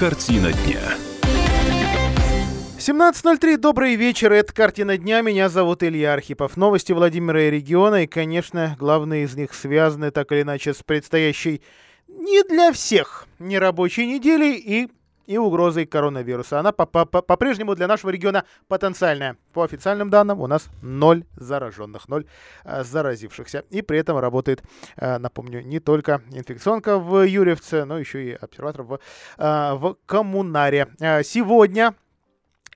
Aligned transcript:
Картина 0.00 0.50
дня. 0.50 0.80
17.03, 2.78 3.58
добрый 3.58 3.96
вечер, 3.96 4.32
это 4.32 4.50
«Картина 4.50 4.96
дня», 4.96 5.20
меня 5.20 5.50
зовут 5.50 5.82
Илья 5.82 6.14
Архипов. 6.14 6.56
Новости 6.56 6.92
Владимира 6.92 7.42
и 7.42 7.50
региона, 7.50 8.04
и, 8.04 8.06
конечно, 8.06 8.74
главные 8.78 9.24
из 9.24 9.36
них 9.36 9.52
связаны 9.52 10.10
так 10.10 10.32
или 10.32 10.40
иначе 10.40 10.72
с 10.72 10.82
предстоящей 10.82 11.60
не 12.08 12.42
для 12.44 12.72
всех 12.72 13.26
нерабочей 13.38 14.06
неделей 14.06 14.54
и 14.54 14.88
и 15.30 15.38
угрозой 15.38 15.86
коронавируса. 15.86 16.58
Она 16.58 16.72
по-прежнему 16.72 17.76
для 17.76 17.86
нашего 17.86 18.10
региона 18.10 18.44
потенциальная. 18.66 19.36
По 19.52 19.62
официальным 19.62 20.10
данным 20.10 20.40
у 20.40 20.48
нас 20.48 20.68
ноль 20.82 21.24
зараженных, 21.36 22.08
ноль 22.08 22.26
а, 22.64 22.82
заразившихся. 22.82 23.64
И 23.70 23.80
при 23.80 24.00
этом 24.00 24.18
работает, 24.18 24.64
а, 24.96 25.20
напомню, 25.20 25.62
не 25.62 25.78
только 25.78 26.20
инфекционка 26.32 26.98
в 26.98 27.24
Юрьевце, 27.24 27.84
но 27.84 28.00
еще 28.00 28.24
и 28.24 28.32
обсерватор 28.32 28.82
в, 28.82 28.98
а, 29.38 29.76
в 29.76 29.96
коммунаре. 30.04 30.88
Сегодня 31.22 31.94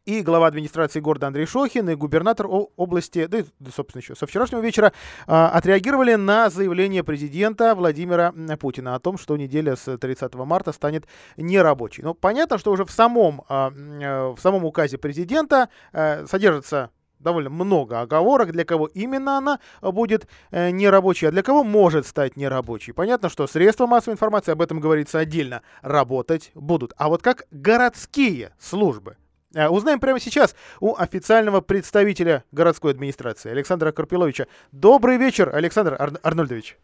и 0.07 0.21
глава 0.21 0.47
администрации 0.47 1.01
города 1.01 1.27
Андрей 1.27 1.47
Шохин, 1.47 1.89
и 1.89 1.95
губернатор 1.95 2.47
области, 2.49 3.27
да 3.27 3.39
и, 3.39 3.45
собственно, 3.75 4.03
еще 4.03 4.15
со 4.15 4.27
вчерашнего 4.27 4.61
вечера, 4.61 4.93
а, 5.27 5.49
отреагировали 5.49 6.15
на 6.15 6.51
заявление 6.51 7.03
президента 7.03 7.75
Владимира 7.75 8.33
Путина 8.61 8.95
о 8.95 9.01
том, 9.01 9.19
что 9.19 9.37
неделя 9.37 9.77
с 9.77 9.97
30 9.97 10.45
марта 10.45 10.73
станет 10.73 11.07
нерабочей. 11.37 12.03
Ну, 12.03 12.15
понятно, 12.15 12.59
что 12.59 12.73
уже 12.73 12.85
в 12.85 12.91
самом, 12.91 13.43
а, 13.49 13.71
э, 13.71 14.35
в 14.35 14.39
самом 14.41 14.65
указе 14.65 14.99
президента 14.99 15.69
э, 15.93 16.27
содержится 16.27 16.91
довольно 17.19 17.49
много 17.49 18.03
оговорок, 18.03 18.53
для 18.53 18.65
кого 18.65 18.87
именно 18.87 19.39
она 19.39 19.59
будет 19.81 20.29
э, 20.51 20.71
нерабочей, 20.71 21.29
а 21.29 21.31
для 21.31 21.43
кого 21.43 21.65
может 21.65 22.07
стать 22.07 22.37
нерабочей. 22.37 22.93
Понятно, 22.93 23.31
что 23.31 23.47
средства 23.47 23.87
массовой 23.87 24.15
информации, 24.15 24.53
об 24.53 24.61
этом 24.61 24.79
говорится 24.79 25.19
отдельно, 25.19 25.63
работать 25.81 26.51
будут. 26.55 26.93
А 26.99 27.09
вот 27.09 27.23
как 27.23 27.47
городские 27.51 28.53
службы 28.59 29.17
узнаем 29.71 30.01
прямо 30.01 30.21
сейчас 30.21 30.55
у 30.81 30.95
официального 30.97 31.61
представителя 31.61 32.45
городской 32.53 32.93
администрации 32.93 33.51
Александра 33.51 33.93
Карпиловича. 33.93 34.47
Добрый 34.73 35.17
вечер, 35.17 35.51
Александр 35.55 35.97
Ар- 35.99 36.19
Арнольдович. 36.23 36.77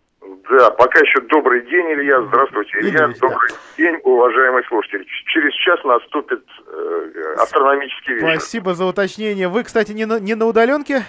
Да, 0.50 0.70
пока 0.70 0.98
еще 0.98 1.20
добрый 1.28 1.62
день, 1.62 1.92
Илья. 1.92 2.22
Здравствуйте, 2.26 2.78
Илья. 2.80 2.90
Илья 2.90 3.14
добрый 3.20 3.50
да. 3.50 3.56
день, 3.76 4.00
уважаемые 4.02 4.64
слушатели. 4.66 5.06
Через 5.32 5.54
час 5.54 5.78
наступит 5.84 6.44
э, 6.66 7.34
астрономический 7.38 8.14
вечер. 8.14 8.30
Спасибо 8.30 8.74
за 8.74 8.84
уточнение. 8.84 9.48
Вы, 9.48 9.62
кстати, 9.62 9.92
не 9.92 10.06
на, 10.06 10.18
не 10.18 10.34
на 10.34 10.46
удаленке? 10.46 11.04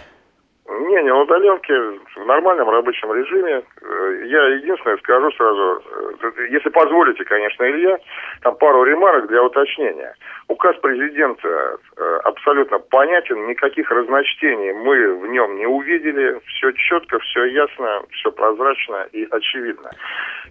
Не, 0.69 1.03
не 1.03 1.09
на 1.09 1.21
удаленке, 1.21 1.73
в 2.15 2.25
нормальном 2.25 2.69
рабочем 2.69 3.11
режиме. 3.13 3.63
Э, 3.81 4.23
я 4.25 4.43
единственное 4.55 4.97
скажу 4.97 5.31
сразу, 5.31 5.83
э, 6.21 6.47
если 6.51 6.69
позволите, 6.69 7.23
конечно, 7.25 7.63
Илья, 7.63 7.97
там 8.41 8.55
пару 8.55 8.83
ремарок 8.83 9.27
для 9.27 9.43
уточнения. 9.43 10.13
Указ 10.47 10.77
президента 10.77 11.77
э, 11.97 12.19
абсолютно 12.23 12.77
понятен, 12.77 13.47
никаких 13.47 13.89
разночтений 13.91 14.71
мы 14.73 15.15
в 15.15 15.27
нем 15.27 15.57
не 15.57 15.65
увидели. 15.65 16.39
Все 16.45 16.71
четко, 16.73 17.19
все 17.19 17.45
ясно, 17.45 18.03
все 18.11 18.31
прозрачно 18.31 19.07
и 19.11 19.27
очевидно. 19.29 19.89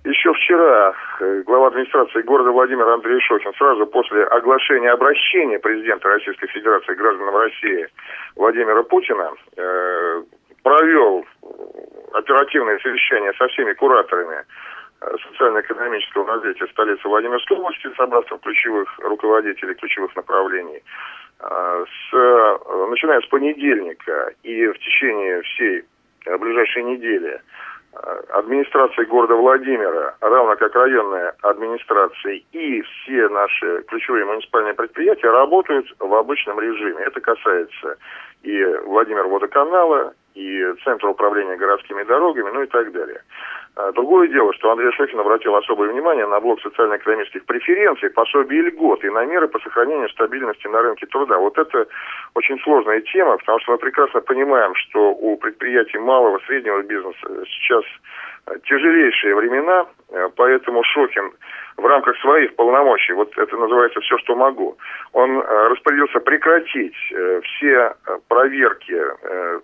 Еще 0.05 0.33
вчера 0.33 0.95
глава 1.45 1.69
администрации 1.69 2.23
города 2.23 2.51
Владимир 2.51 2.89
Андрей 2.89 3.21
Шохин 3.21 3.53
сразу 3.55 3.87
после 3.87 4.25
оглашения 4.25 4.91
обращения 4.93 5.59
президента 5.59 6.09
Российской 6.09 6.47
Федерации 6.49 6.95
гражданам 6.95 7.37
России 7.37 7.87
Владимира 8.35 8.83
Путина 8.83 9.31
провел 10.63 11.27
оперативное 12.13 12.79
совещание 12.79 13.33
со 13.35 13.47
всеми 13.49 13.73
кураторами 13.73 14.45
э, 15.01 15.17
социально-экономического 15.29 16.27
развития 16.27 16.67
столицы 16.69 17.07
Владимирской 17.09 17.57
области, 17.57 17.89
собрав 17.97 18.27
ключевых 18.43 18.99
руководителей 18.99 19.75
ключевых 19.75 20.15
направлений. 20.17 20.83
Э, 21.41 21.85
с, 21.87 22.15
э, 22.15 22.87
начиная 22.89 23.21
с 23.21 23.27
понедельника 23.27 24.33
и 24.43 24.67
в 24.67 24.79
течение 24.79 25.43
всей 25.43 25.85
ближайшей 26.27 26.83
недели 26.83 27.41
администрация 28.33 29.05
города 29.07 29.35
Владимира, 29.35 30.15
равно 30.21 30.57
как 30.57 30.75
районная 30.75 31.35
администрация 31.43 32.41
и 32.53 32.83
все 32.83 33.29
наши 33.29 33.83
ключевые 33.89 34.25
муниципальные 34.25 34.75
предприятия 34.75 35.31
работают 35.31 35.87
в 35.99 36.15
обычном 36.15 36.61
режиме. 36.61 37.03
Это 37.05 37.21
касается 37.21 37.97
и 38.43 38.65
Владимир 38.85 39.27
водоканала, 39.27 40.15
и 40.35 40.75
Центра 40.85 41.09
управления 41.09 41.57
городскими 41.57 42.03
дорогами, 42.05 42.51
ну 42.53 42.63
и 42.63 42.67
так 42.67 42.93
далее. 42.93 43.21
А, 43.77 43.93
другое 43.93 44.29
дело, 44.29 44.53
что 44.55 44.71
Андрей 44.71 44.93
Шохин 44.93 45.21
обратил 45.21 45.55
особое 45.55 45.91
внимание 45.91 46.27
на 46.27 46.41
блок 46.41 46.61
социально-экономических 46.61 47.45
преференций, 47.45 48.11
пособий 48.11 48.59
и 48.59 48.63
льгот 48.63 49.05
и 49.05 49.11
на 49.11 49.25
меры 49.25 49.49
по 49.49 49.59
сохранению 49.61 50.09
стабильности 50.11 50.67
на 50.67 50.83
рынке 50.83 51.07
труда. 51.07 51.39
Вот 51.39 51.57
это 51.57 51.87
очень 52.35 52.59
сложная 52.61 53.01
тема, 53.01 53.39
потому 53.39 53.61
что 53.61 53.73
мы 53.73 53.79
прекрасно 53.79 54.21
понимаем, 54.21 54.75
что 54.75 55.13
у 55.13 55.37
предприятий 55.37 55.99
малого, 55.99 56.41
среднего 56.47 56.83
бизнеса 56.83 57.45
сейчас 57.47 57.85
а, 58.47 58.59
тяжелейшие 58.59 59.35
времена, 59.35 59.87
а, 60.13 60.29
поэтому 60.37 60.83
Шохин 60.83 61.33
в 61.77 61.87
рамках 61.87 62.19
своих 62.19 62.55
полномочий, 62.57 63.13
вот 63.15 63.37
это 63.39 63.57
называется 63.57 64.01
все, 64.01 64.19
что 64.19 64.35
могу, 64.37 64.77
он 65.13 65.41
распорядился 65.41 66.21
прекратить 66.21 66.95
э, 67.11 67.41
все 67.43 67.95
проверки 68.29 68.93
э, 68.93 69.61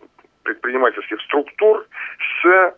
предпринимательских 0.46 1.20
структур 1.22 1.86
с 2.18 2.74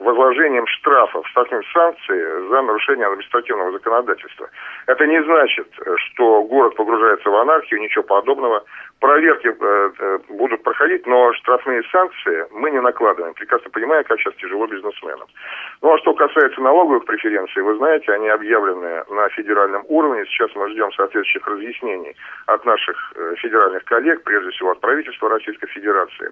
возложением 0.00 0.66
штрафов, 0.66 1.26
штрафных 1.28 1.64
санкций 1.72 2.48
за 2.48 2.62
нарушение 2.62 3.06
административного 3.06 3.72
законодательства. 3.72 4.48
Это 4.86 5.06
не 5.06 5.22
значит, 5.22 5.68
что 5.96 6.42
город 6.42 6.74
погружается 6.74 7.30
в 7.30 7.36
анархию, 7.36 7.80
ничего 7.80 8.02
подобного. 8.02 8.64
Проверки 8.98 9.48
э, 9.48 9.90
э, 9.98 10.18
будут 10.28 10.62
проходить, 10.62 11.06
но 11.06 11.32
штрафные 11.34 11.82
санкции 11.90 12.46
мы 12.52 12.70
не 12.70 12.80
накладываем, 12.80 13.34
прекрасно 13.34 13.70
понимая, 13.70 14.02
как 14.04 14.18
сейчас 14.20 14.34
тяжело 14.34 14.66
бизнесменам. 14.66 15.26
Ну 15.80 15.92
а 15.92 15.98
что 15.98 16.14
касается 16.14 16.60
налоговых 16.60 17.04
преференций, 17.04 17.62
вы 17.62 17.76
знаете, 17.76 18.12
они 18.12 18.28
объявлены 18.28 19.04
на 19.10 19.28
федеральном 19.30 19.84
уровне. 19.88 20.24
Сейчас 20.26 20.50
мы 20.54 20.70
ждем 20.70 20.92
соответствующих 20.92 21.46
разъяснений 21.46 22.16
от 22.46 22.64
наших 22.64 23.12
э, 23.16 23.34
федеральных 23.38 23.84
коллег, 23.84 24.22
прежде 24.22 24.50
всего 24.50 24.70
от 24.72 24.80
правительства 24.80 25.28
Российской 25.28 25.66
Федерации. 25.68 26.30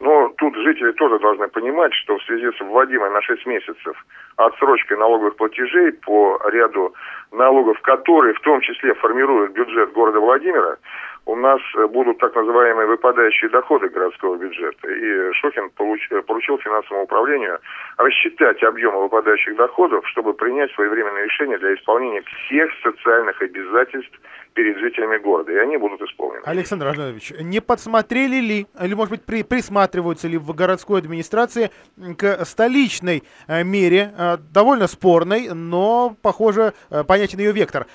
Но 0.00 0.32
тут 0.36 0.56
жители 0.56 0.92
тоже 0.92 1.18
должны 1.18 1.48
понимать, 1.48 1.94
что 1.94 2.18
в 2.18 2.22
связи 2.24 2.50
с 2.50 2.60
вводимой 2.62 3.10
на 3.10 3.22
6 3.22 3.46
месяцев 3.46 3.96
отсрочкой 4.36 4.96
налоговых 4.96 5.36
платежей 5.36 5.92
по 5.92 6.40
ряду 6.46 6.94
налогов, 7.32 7.80
которые 7.82 8.34
в 8.34 8.40
том 8.40 8.60
числе 8.60 8.94
формируют 8.94 9.52
бюджет 9.52 9.92
города 9.92 10.20
Владимира, 10.20 10.76
у 11.24 11.36
нас 11.36 11.60
будут 11.90 12.18
так 12.18 12.34
называемые 12.34 12.86
выпадающие 12.86 13.48
доходы 13.50 13.88
городского 13.88 14.36
бюджета. 14.36 14.88
И 14.90 15.32
Шохин 15.34 15.70
получ, 15.70 16.00
поручил 16.26 16.58
финансовому 16.58 17.04
управлению 17.04 17.58
рассчитать 17.96 18.62
объемы 18.62 19.02
выпадающих 19.02 19.56
доходов, 19.56 20.06
чтобы 20.08 20.34
принять 20.34 20.72
своевременное 20.72 21.24
решение 21.24 21.58
для 21.58 21.74
исполнения 21.74 22.22
всех 22.22 22.70
социальных 22.82 23.40
обязательств 23.40 24.18
перед 24.54 24.78
жителями 24.78 25.18
города, 25.18 25.52
и 25.52 25.56
они 25.56 25.76
будут 25.76 26.02
исполнены. 26.02 26.42
Александр 26.44 26.88
Арнольдович, 26.88 27.32
не 27.40 27.60
подсмотрели 27.60 28.36
ли, 28.36 28.66
или, 28.82 28.94
может 28.94 29.10
быть, 29.10 29.24
при, 29.24 29.42
присматриваются 29.42 30.28
ли 30.28 30.36
в 30.38 30.52
городской 30.54 31.00
администрации 31.00 31.70
к 32.18 32.44
столичной 32.44 33.22
э, 33.48 33.64
мере, 33.64 34.12
э, 34.16 34.36
довольно 34.52 34.88
спорной, 34.88 35.48
но, 35.54 36.16
похоже, 36.20 36.74
э, 36.90 37.04
понятен 37.04 37.38
ее 37.38 37.52
вектор. 37.52 37.86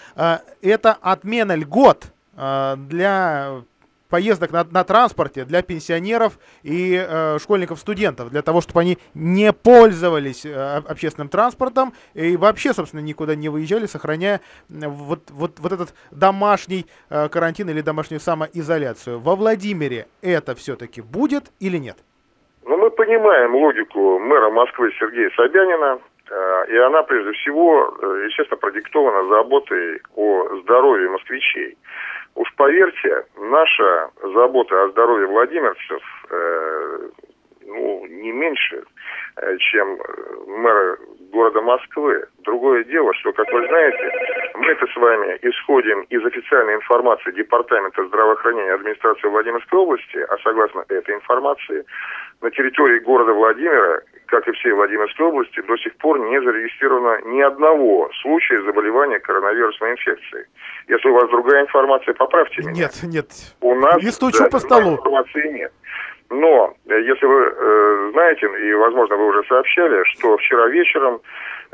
Это 0.62 0.98
отмена 1.02 1.56
льгот 1.56 2.06
для 2.38 3.64
поездок 4.10 4.52
на, 4.52 4.64
на 4.64 4.84
транспорте 4.84 5.46
для 5.46 5.62
пенсионеров 5.62 6.40
и 6.64 6.96
э, 6.98 7.38
школьников-студентов, 7.40 8.30
для 8.30 8.42
того, 8.42 8.62
чтобы 8.62 8.82
они 8.82 8.98
не 9.14 9.54
пользовались 9.54 10.46
э, 10.46 10.82
общественным 10.88 11.30
транспортом 11.30 11.94
и 12.14 12.38
вообще, 12.38 12.74
собственно, 12.74 13.02
никуда 13.02 13.36
не 13.36 13.50
выезжали, 13.50 13.86
сохраняя 13.86 14.42
вот, 14.70 15.30
вот, 15.32 15.60
вот 15.60 15.72
этот 15.72 15.90
домашний 16.12 16.86
э, 17.10 17.30
карантин 17.30 17.70
или 17.70 17.82
домашнюю 17.82 18.20
самоизоляцию. 18.20 19.20
Во 19.20 19.36
Владимире 19.36 20.08
это 20.22 20.56
все-таки 20.56 21.02
будет 21.02 21.46
или 21.60 21.78
нет? 21.78 21.98
Ну, 22.66 22.78
мы 22.78 22.90
понимаем 22.92 23.56
логику 23.56 24.20
мэра 24.20 24.50
Москвы 24.50 24.92
Сергея 25.00 25.30
Собянина, 25.36 26.00
э, 26.30 26.66
и 26.70 26.78
она, 26.78 27.04
прежде 27.04 27.32
всего, 27.34 27.96
э, 28.02 28.26
естественно, 28.28 28.58
продиктована 28.58 29.28
заботой 29.30 30.02
о 30.16 30.60
здоровье 30.64 31.10
москвичей. 31.10 31.78
Уж 32.38 32.54
поверьте, 32.56 33.26
наша 33.36 34.12
забота 34.22 34.84
о 34.84 34.90
здоровье 34.90 35.26
владимирцев 35.26 36.04
э, 36.30 37.10
ну, 37.66 38.06
не 38.06 38.32
меньше, 38.32 38.84
э, 39.38 39.58
чем 39.58 39.98
мэра 40.46 41.00
города 41.32 41.62
Москвы. 41.62 42.28
Другое 42.44 42.84
дело, 42.84 43.12
что, 43.16 43.34
как 43.34 43.52
вы 43.52 43.68
знаете, 43.68 44.12
мы 44.54 44.68
это 44.68 44.86
с 44.86 44.96
вами 44.98 45.40
исходим 45.42 46.02
из 46.10 46.24
официальной 46.24 46.76
информации 46.76 47.32
Департамента 47.32 48.06
здравоохранения 48.06 48.74
администрации 48.74 49.28
Владимирской 49.30 49.80
области, 49.80 50.18
а 50.18 50.38
согласно 50.44 50.86
этой 50.90 51.16
информации, 51.16 51.86
на 52.42 52.52
территории 52.52 53.00
города 53.00 53.34
Владимира 53.34 54.02
как 54.28 54.48
и 54.48 54.52
всей 54.54 54.72
Владимирской 54.74 55.26
области, 55.26 55.62
до 55.62 55.78
сих 55.78 55.96
пор 55.98 56.20
не 56.20 56.42
зарегистрировано 56.42 57.22
ни 57.26 57.42
одного 57.42 58.10
случая 58.22 58.62
заболевания 58.64 59.20
коронавирусной 59.20 59.92
инфекцией. 59.94 60.46
Если 60.88 61.10
у 61.10 61.14
вас 61.14 61.30
другая 61.30 61.64
информация, 61.64 62.14
поправьте 62.14 62.62
меня. 62.62 62.74
Нет, 62.74 63.04
нет. 63.04 63.28
У 63.62 63.76
нас 63.76 64.02
не 64.04 64.12
стучу 64.12 64.44
да, 64.44 64.50
по 64.50 64.60
столу. 64.60 64.94
информации 64.94 65.48
нет. 65.52 65.72
Но, 66.30 66.74
э, 66.88 67.02
если 67.02 67.26
вы 67.26 67.42
э, 67.42 68.10
знаете, 68.14 68.48
и, 68.48 68.74
возможно, 68.74 69.16
вы 69.16 69.28
уже 69.28 69.44
сообщали, 69.48 70.04
что 70.04 70.38
вчера 70.38 70.68
вечером 70.68 71.22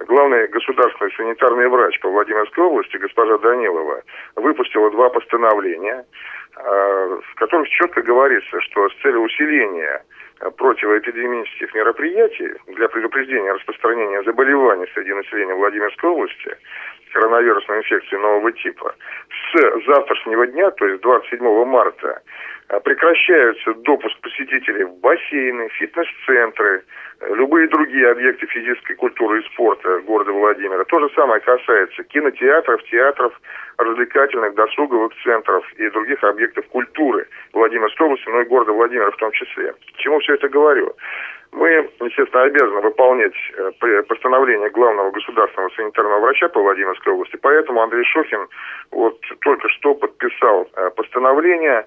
главный 0.07 0.47
государственный 0.47 1.11
санитарный 1.17 1.67
врач 1.69 2.00
по 2.01 2.09
Владимирской 2.09 2.63
области, 2.63 2.97
госпожа 2.97 3.38
Данилова, 3.39 4.03
выпустила 4.35 4.91
два 4.91 5.09
постановления, 5.09 6.05
э, 6.55 7.19
в 7.25 7.35
которых 7.35 7.67
четко 7.69 8.03
говорится, 8.03 8.61
что 8.61 8.89
с 8.89 8.94
целью 9.01 9.21
усиления 9.21 10.03
противоэпидемических 10.51 11.74
мероприятий 11.74 12.51
для 12.68 12.88
предупреждения 12.90 13.51
распространения 13.54 14.24
заболеваний 14.24 14.88
среди 14.94 15.13
населения 15.13 15.56
Владимирской 15.56 16.10
области 16.10 16.57
коронавирусной 17.13 17.80
инфекции 17.80 18.16
нового 18.18 18.51
типа 18.51 18.95
с 19.54 19.86
завтрашнего 19.86 20.48
дня, 20.48 20.72
то 20.72 20.86
есть 20.88 21.01
27 21.01 21.66
марта, 21.66 22.22
прекращаются 22.83 23.74
допуск 23.74 24.19
посетителей 24.21 24.86
в 24.86 24.95
бассейны, 25.00 25.69
фитнес-центры, 25.69 26.83
любые 27.36 27.68
другие 27.68 28.10
объекты 28.12 28.45
физической 28.48 28.95
культуры 28.95 29.42
и 29.42 29.45
спорта 29.45 30.00
города 30.00 30.31
Владимира. 30.31 30.83
То 30.86 31.00
же 31.00 31.10
самое 31.15 31.42
касается 31.42 32.04
кинотеатров, 32.04 32.83
театров, 32.83 33.33
развлекательных, 33.77 34.56
досуговых 34.56 35.13
центров 35.24 35.65
и 35.77 35.89
других 35.89 36.24
объектов 36.24 36.68
культуры 36.68 37.27
Владимирской 37.54 38.07
области, 38.07 38.30
но 38.30 38.42
и 38.42 38.45
города 38.45 38.71
Владимира 38.71 39.12
в 39.12 39.18
том 39.18 39.31
числе. 39.31 39.74
К 39.74 39.98
чему 39.98 40.19
все 40.19 40.36
это 40.36 40.50
говорю? 40.50 40.94
Мы, 41.54 41.69
естественно, 42.01 42.44
обязаны 42.44 42.81
выполнять 42.81 43.36
э, 43.56 44.01
постановление 44.04 44.71
главного 44.71 45.12
государственного 45.12 45.69
санитарного 45.75 46.19
врача 46.19 46.50
по 46.50 46.60
Владимирской 46.60 47.13
области, 47.13 47.36
поэтому 47.36 47.81
Андрей 47.81 48.04
Шохин 48.06 48.48
вот 48.89 49.19
только 49.42 49.69
что 49.69 49.94
подписал 49.94 50.68
э, 50.75 50.89
постановление, 50.95 51.86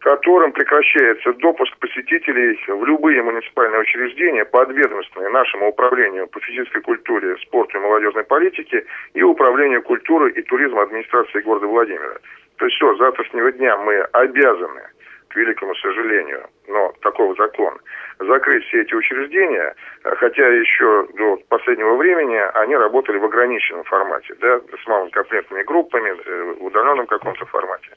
которым 0.00 0.52
прекращается 0.52 1.32
допуск 1.34 1.76
посетителей 1.78 2.58
в 2.66 2.84
любые 2.84 3.22
муниципальные 3.22 3.80
учреждения, 3.80 4.44
подведомственные 4.44 5.30
нашему 5.30 5.68
управлению 5.68 6.26
по 6.26 6.40
физической 6.40 6.80
культуре, 6.80 7.36
спорту 7.38 7.76
и 7.76 7.80
молодежной 7.80 8.24
политике 8.24 8.84
и 9.12 9.22
управлению 9.22 9.82
культуры 9.82 10.32
и 10.32 10.42
туризма 10.42 10.82
администрации 10.82 11.40
города 11.40 11.66
Владимира. 11.66 12.18
То 12.56 12.64
есть 12.64 12.76
все, 12.76 12.94
с 12.94 12.98
завтрашнего 12.98 13.52
дня 13.52 13.76
мы 13.76 13.96
обязаны, 14.12 14.82
к 15.28 15.36
великому 15.36 15.74
сожалению, 15.76 16.46
но 16.66 16.92
такого 17.02 17.34
закон, 17.36 17.78
закрыть 18.20 18.64
все 18.66 18.82
эти 18.82 18.94
учреждения, 18.94 19.74
хотя 20.02 20.46
еще 20.46 21.06
до 21.16 21.36
последнего 21.48 21.96
времени 21.96 22.38
они 22.54 22.76
работали 22.76 23.18
в 23.18 23.24
ограниченном 23.24 23.84
формате, 23.84 24.34
да, 24.40 24.60
с 24.60 24.86
малыми 24.86 25.10
конкретными 25.10 25.62
группами, 25.62 26.10
э, 26.10 26.54
в 26.60 26.64
удаленном 26.64 27.06
каком-то 27.06 27.46
формате. 27.46 27.90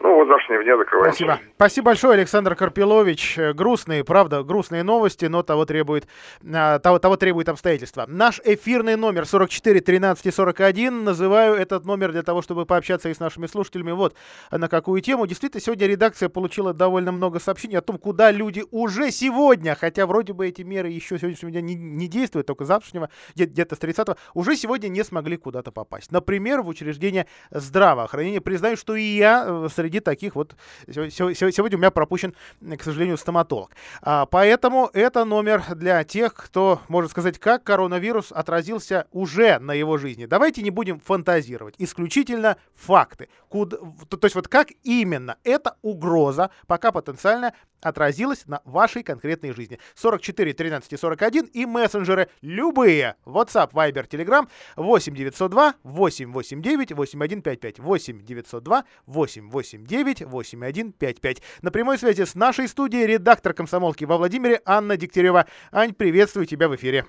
Ну, 0.00 0.14
вот 0.14 0.28
завтрашнего 0.28 0.64
дня 0.64 0.76
закрываемся. 0.76 1.24
Спасибо. 1.24 1.40
Спасибо 1.56 1.84
большое, 1.86 2.14
Александр 2.14 2.54
Карпилович. 2.54 3.38
Грустные, 3.54 4.02
правда, 4.02 4.42
грустные 4.42 4.82
новости, 4.82 5.26
но 5.26 5.42
того 5.42 5.66
требует, 5.66 6.06
а, 6.54 6.78
того, 6.78 6.98
того 6.98 7.16
требует 7.16 7.48
обстоятельства. 7.48 8.04
Наш 8.08 8.40
эфирный 8.44 8.96
номер 8.96 9.26
44 9.26 9.80
13 9.80 10.34
41. 10.34 11.04
Называю 11.04 11.54
этот 11.54 11.84
номер 11.84 12.12
для 12.12 12.22
того, 12.22 12.40
чтобы 12.40 12.64
пообщаться 12.64 13.08
и 13.08 13.14
с 13.14 13.20
нашими 13.20 13.46
слушателями. 13.46 13.92
Вот 13.92 14.14
на 14.50 14.68
какую 14.68 15.02
тему. 15.02 15.26
Действительно, 15.26 15.60
сегодня 15.60 15.86
редакция 15.86 16.28
получила 16.28 16.72
довольно 16.72 17.12
много 17.12 17.38
сообщений 17.38 17.76
о 17.76 17.82
том, 17.82 17.98
куда 17.98 18.30
люди 18.30 18.64
уже 18.70 19.10
сегодня, 19.10 19.59
хотя 19.78 20.06
вроде 20.06 20.32
бы 20.32 20.48
эти 20.48 20.62
меры 20.62 20.88
еще 20.88 21.18
сегодняшнего 21.18 21.50
дня 21.50 21.60
не, 21.60 21.74
не 21.74 22.08
действуют, 22.08 22.46
только 22.46 22.64
завтрашнего, 22.64 23.10
где-то 23.34 23.74
с 23.74 23.78
30 23.78 24.08
уже 24.34 24.56
сегодня 24.56 24.88
не 24.88 25.04
смогли 25.04 25.36
куда-то 25.36 25.72
попасть. 25.72 26.10
Например, 26.10 26.62
в 26.62 26.68
учреждение 26.68 27.26
здравоохранения. 27.50 28.40
Признаю, 28.40 28.76
что 28.76 28.94
и 28.94 29.02
я 29.02 29.44
э, 29.46 29.68
среди 29.74 30.00
таких 30.00 30.34
вот... 30.34 30.56
Сегодня 30.88 31.76
у 31.76 31.80
меня 31.80 31.90
пропущен, 31.90 32.34
к 32.78 32.82
сожалению, 32.82 33.16
стоматолог. 33.16 33.70
А, 34.02 34.26
поэтому 34.26 34.90
это 34.92 35.24
номер 35.24 35.62
для 35.74 36.02
тех, 36.04 36.34
кто 36.34 36.80
может 36.88 37.10
сказать, 37.10 37.38
как 37.38 37.64
коронавирус 37.64 38.32
отразился 38.32 39.06
уже 39.12 39.58
на 39.58 39.72
его 39.72 39.98
жизни. 39.98 40.26
Давайте 40.26 40.62
не 40.62 40.70
будем 40.70 41.00
фантазировать. 41.00 41.74
Исключительно 41.78 42.56
факты. 42.74 43.28
Куда, 43.48 43.78
то, 44.08 44.16
то 44.16 44.26
есть 44.26 44.34
вот 44.34 44.48
как 44.48 44.68
именно 44.82 45.36
эта 45.44 45.76
угроза 45.82 46.50
пока 46.66 46.92
потенциально 46.92 47.52
отразилась 47.80 48.46
на 48.46 48.60
вашей 48.64 49.02
конкретной 49.02 49.49
жизни. 49.54 49.78
44 49.94 50.52
13 50.52 50.98
41 50.98 51.46
и 51.52 51.66
мессенджеры 51.66 52.28
любые. 52.42 53.16
WhatsApp, 53.24 53.72
Viber, 53.72 54.08
Telegram 54.08 54.48
8 54.76 55.14
902 55.14 55.74
889 55.82 56.92
8155 56.92 57.78
8 57.78 58.24
902 58.24 58.84
889 59.06 60.22
8155. 60.22 61.42
На 61.62 61.70
прямой 61.70 61.98
связи 61.98 62.24
с 62.24 62.34
нашей 62.34 62.68
студией 62.68 63.06
редактор 63.06 63.52
комсомолки 63.52 64.04
во 64.04 64.16
Владимире 64.16 64.60
Анна 64.64 64.96
Дегтярева. 64.96 65.46
Ань, 65.72 65.94
приветствую 65.94 66.46
тебя 66.46 66.68
в 66.68 66.76
эфире. 66.76 67.06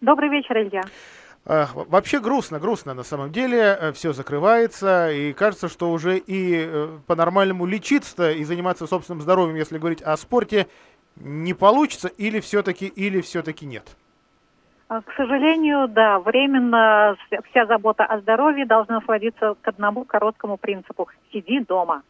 Добрый 0.00 0.28
вечер, 0.28 0.56
Илья. 0.58 0.82
Вообще 1.44 2.20
грустно, 2.20 2.58
грустно 2.58 2.94
на 2.94 3.02
самом 3.02 3.30
деле. 3.30 3.76
Э, 3.78 3.92
Все 3.92 4.14
закрывается, 4.14 5.10
и 5.12 5.34
кажется, 5.34 5.68
что 5.68 5.92
уже 5.92 6.16
и 6.16 6.64
э, 6.66 6.98
по-нормальному 7.06 7.66
лечиться 7.66 8.30
и 8.30 8.44
заниматься 8.44 8.86
собственным 8.86 9.20
здоровьем, 9.20 9.56
если 9.56 9.76
говорить 9.76 10.00
о 10.00 10.16
спорте, 10.16 10.68
не 11.16 11.54
получится, 11.54 12.08
или 12.08 12.40
все-таки, 12.40 12.86
или 12.86 13.20
все-таки 13.20 13.66
нет. 13.66 13.96
А, 14.88 15.00
к 15.00 15.12
сожалению, 15.16 15.88
да, 15.88 16.20
временно 16.20 17.16
вся 17.50 17.66
забота 17.66 18.04
о 18.04 18.20
здоровье 18.20 18.66
должна 18.66 19.00
сводиться 19.00 19.54
к 19.60 19.68
одному 19.68 20.04
короткому 20.04 20.56
принципу– 20.56 21.08
сиди 21.32 21.60
дома. 21.60 22.02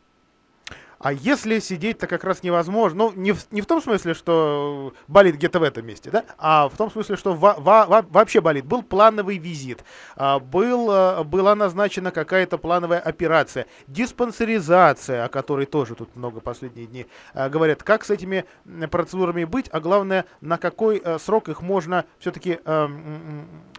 А 1.04 1.12
если 1.12 1.58
сидеть-то 1.58 2.06
как 2.06 2.24
раз 2.24 2.42
невозможно, 2.42 2.96
ну, 2.96 3.12
не 3.14 3.32
в, 3.32 3.52
не 3.52 3.60
в 3.60 3.66
том 3.66 3.82
смысле, 3.82 4.14
что 4.14 4.94
болит 5.06 5.34
где-то 5.34 5.60
в 5.60 5.62
этом 5.62 5.84
месте, 5.84 6.10
да, 6.10 6.24
а 6.38 6.66
в 6.70 6.78
том 6.78 6.90
смысле, 6.90 7.16
что 7.16 7.34
во, 7.34 7.52
во, 7.58 8.00
вообще 8.08 8.40
болит. 8.40 8.64
Был 8.64 8.82
плановый 8.82 9.36
визит, 9.36 9.84
а, 10.16 10.38
был, 10.38 10.88
а, 10.90 11.22
была 11.22 11.54
назначена 11.54 12.10
какая-то 12.10 12.56
плановая 12.56 13.00
операция, 13.00 13.66
диспансеризация, 13.86 15.26
о 15.26 15.28
которой 15.28 15.66
тоже 15.66 15.94
тут 15.94 16.16
много 16.16 16.40
последние 16.40 16.86
дни 16.86 17.06
а, 17.34 17.50
говорят. 17.50 17.82
Как 17.82 18.02
с 18.02 18.08
этими 18.08 18.46
процедурами 18.90 19.44
быть, 19.44 19.68
а 19.70 19.80
главное, 19.80 20.24
на 20.40 20.56
какой 20.56 21.02
а, 21.04 21.18
срок 21.18 21.50
их 21.50 21.60
можно 21.60 22.06
все-таки 22.18 22.60
а, 22.64 22.90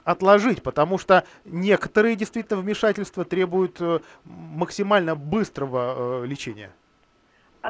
отложить, 0.04 0.62
потому 0.62 1.00
что 1.00 1.23
некоторые 1.44 2.16
действительно 2.16 2.61
вмешательства 2.61 3.26
требуют 3.26 3.78
а, 3.81 4.02
максимально 4.26 5.16
быстрого 5.16 6.23
лечения. 6.23 6.71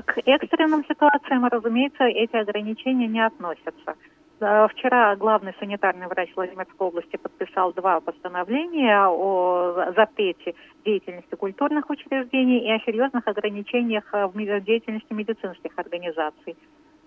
К 0.04 0.18
экстренным 0.25 0.84
ситуациям, 0.86 1.46
разумеется, 1.46 2.04
эти 2.04 2.36
ограничения 2.36 3.08
не 3.08 3.25
относятся. 3.25 3.96
Вчера 4.38 5.16
главный 5.16 5.54
санитарный 5.60 6.08
врач 6.08 6.30
Владимирской 6.36 6.88
области 6.88 7.16
подписал 7.16 7.72
два 7.72 8.02
постановления 8.02 9.08
о 9.08 9.94
запрете 9.96 10.56
деятельности 10.84 11.36
культурных 11.36 11.90
учреждений 11.90 12.60
и 12.60 12.72
о 12.72 12.80
серьезных 12.80 13.25
ограничениях 13.28 14.04
в 14.12 14.62
деятельности 14.62 15.14
медицинских 15.14 15.72
организаций. 15.78 16.58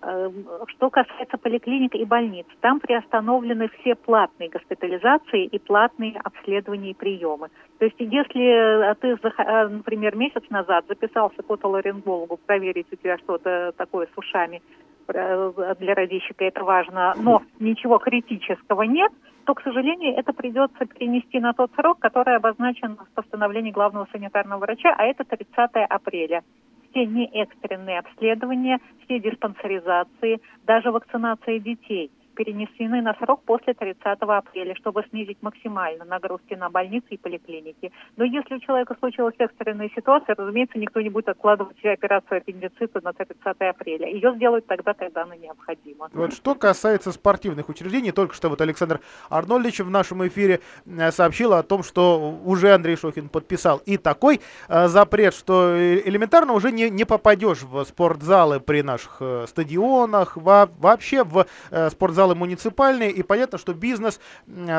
Эм, 0.01 0.47
что 0.67 0.89
касается 0.89 1.37
поликлиник 1.37 1.93
и 1.93 2.05
больниц, 2.05 2.45
там 2.61 2.79
приостановлены 2.79 3.67
все 3.79 3.95
платные 3.95 4.47
госпитализации 4.47 5.43
и 5.43 5.59
платные 5.59 6.17
обследования 6.23 6.91
и 6.91 6.93
приемы. 6.93 7.49
То 7.79 7.85
есть 7.85 7.97
если 7.99 8.91
э, 8.91 8.95
ты, 8.95 9.09
э, 9.09 9.67
например, 9.67 10.15
месяц 10.15 10.43
назад 10.49 10.85
записался 10.87 11.43
к 11.43 11.51
отоларингологу 11.51 12.37
проверить 12.37 12.87
у 12.93 12.95
тебя 12.95 13.17
что-то 13.17 13.73
такое 13.75 14.07
с 14.07 14.17
ушами, 14.17 14.61
э, 15.09 15.75
для 15.79 15.95
радищика 15.95 16.45
это 16.45 16.63
важно, 16.63 17.13
но 17.17 17.41
ничего 17.59 17.97
критического 17.97 18.83
нет, 18.83 19.11
то, 19.43 19.53
к 19.53 19.61
сожалению, 19.63 20.15
это 20.15 20.31
придется 20.31 20.85
перенести 20.85 21.41
на 21.41 21.51
тот 21.51 21.71
срок, 21.75 21.99
который 21.99 22.37
обозначен 22.37 22.95
в 22.95 23.15
постановлении 23.15 23.71
главного 23.71 24.07
санитарного 24.13 24.59
врача, 24.59 24.95
а 24.97 25.03
это 25.03 25.25
30 25.25 25.71
апреля 25.89 26.41
все 26.89 27.05
неэкстренные 27.05 27.99
обследования, 27.99 28.79
все 29.03 29.19
диспансеризации, 29.19 30.41
даже 30.65 30.91
вакцинация 30.91 31.59
детей 31.59 32.11
перенесены 32.39 33.01
на 33.01 33.13
срок 33.15 33.41
после 33.45 33.73
30 33.73 33.99
апреля, 34.21 34.73
чтобы 34.75 35.03
снизить 35.09 35.39
максимально 35.41 36.05
нагрузки 36.05 36.53
на 36.53 36.69
больницы 36.69 37.07
и 37.09 37.17
поликлиники. 37.17 37.91
Но 38.15 38.23
если 38.23 38.55
у 38.55 38.59
человека 38.59 38.95
случилась 38.97 39.35
экстренная 39.39 39.89
ситуация, 39.93 40.35
разумеется, 40.37 40.79
никто 40.79 41.01
не 41.01 41.09
будет 41.09 41.27
откладывать 41.27 41.83
операцию 41.83 42.37
аппендицита 42.37 43.01
на 43.03 43.11
30 43.11 43.35
апреля. 43.43 44.07
Ее 44.07 44.33
сделают 44.35 44.65
тогда, 44.67 44.93
когда 44.93 45.23
она 45.23 45.35
необходима. 45.35 46.09
Вот 46.13 46.31
что 46.31 46.55
касается 46.55 47.11
спортивных 47.11 47.67
учреждений, 47.67 48.13
только 48.13 48.33
что 48.33 48.47
вот 48.47 48.61
Александр 48.61 49.01
Арнольдович 49.29 49.81
в 49.81 49.89
нашем 49.89 50.25
эфире 50.25 50.61
э, 50.85 51.11
сообщил 51.11 51.53
о 51.53 51.63
том, 51.63 51.83
что 51.83 52.39
уже 52.45 52.73
Андрей 52.73 52.95
Шохин 52.95 53.27
подписал 53.27 53.81
и 53.85 53.97
такой 53.97 54.39
э, 54.69 54.87
запрет, 54.87 55.33
что 55.33 55.75
элементарно 55.77 56.53
уже 56.53 56.71
не, 56.71 56.89
не 56.89 57.03
попадешь 57.03 57.63
в 57.63 57.83
спортзалы 57.83 58.61
при 58.61 58.81
наших 58.81 59.17
э, 59.19 59.45
стадионах, 59.45 60.37
во, 60.37 60.69
вообще 60.79 61.25
в 61.25 61.45
э, 61.71 61.89
спортзалы 61.89 62.28
залы 62.29 62.35
муниципальные, 62.35 63.11
и 63.11 63.23
понятно, 63.23 63.57
что 63.57 63.73
бизнес, 63.73 64.19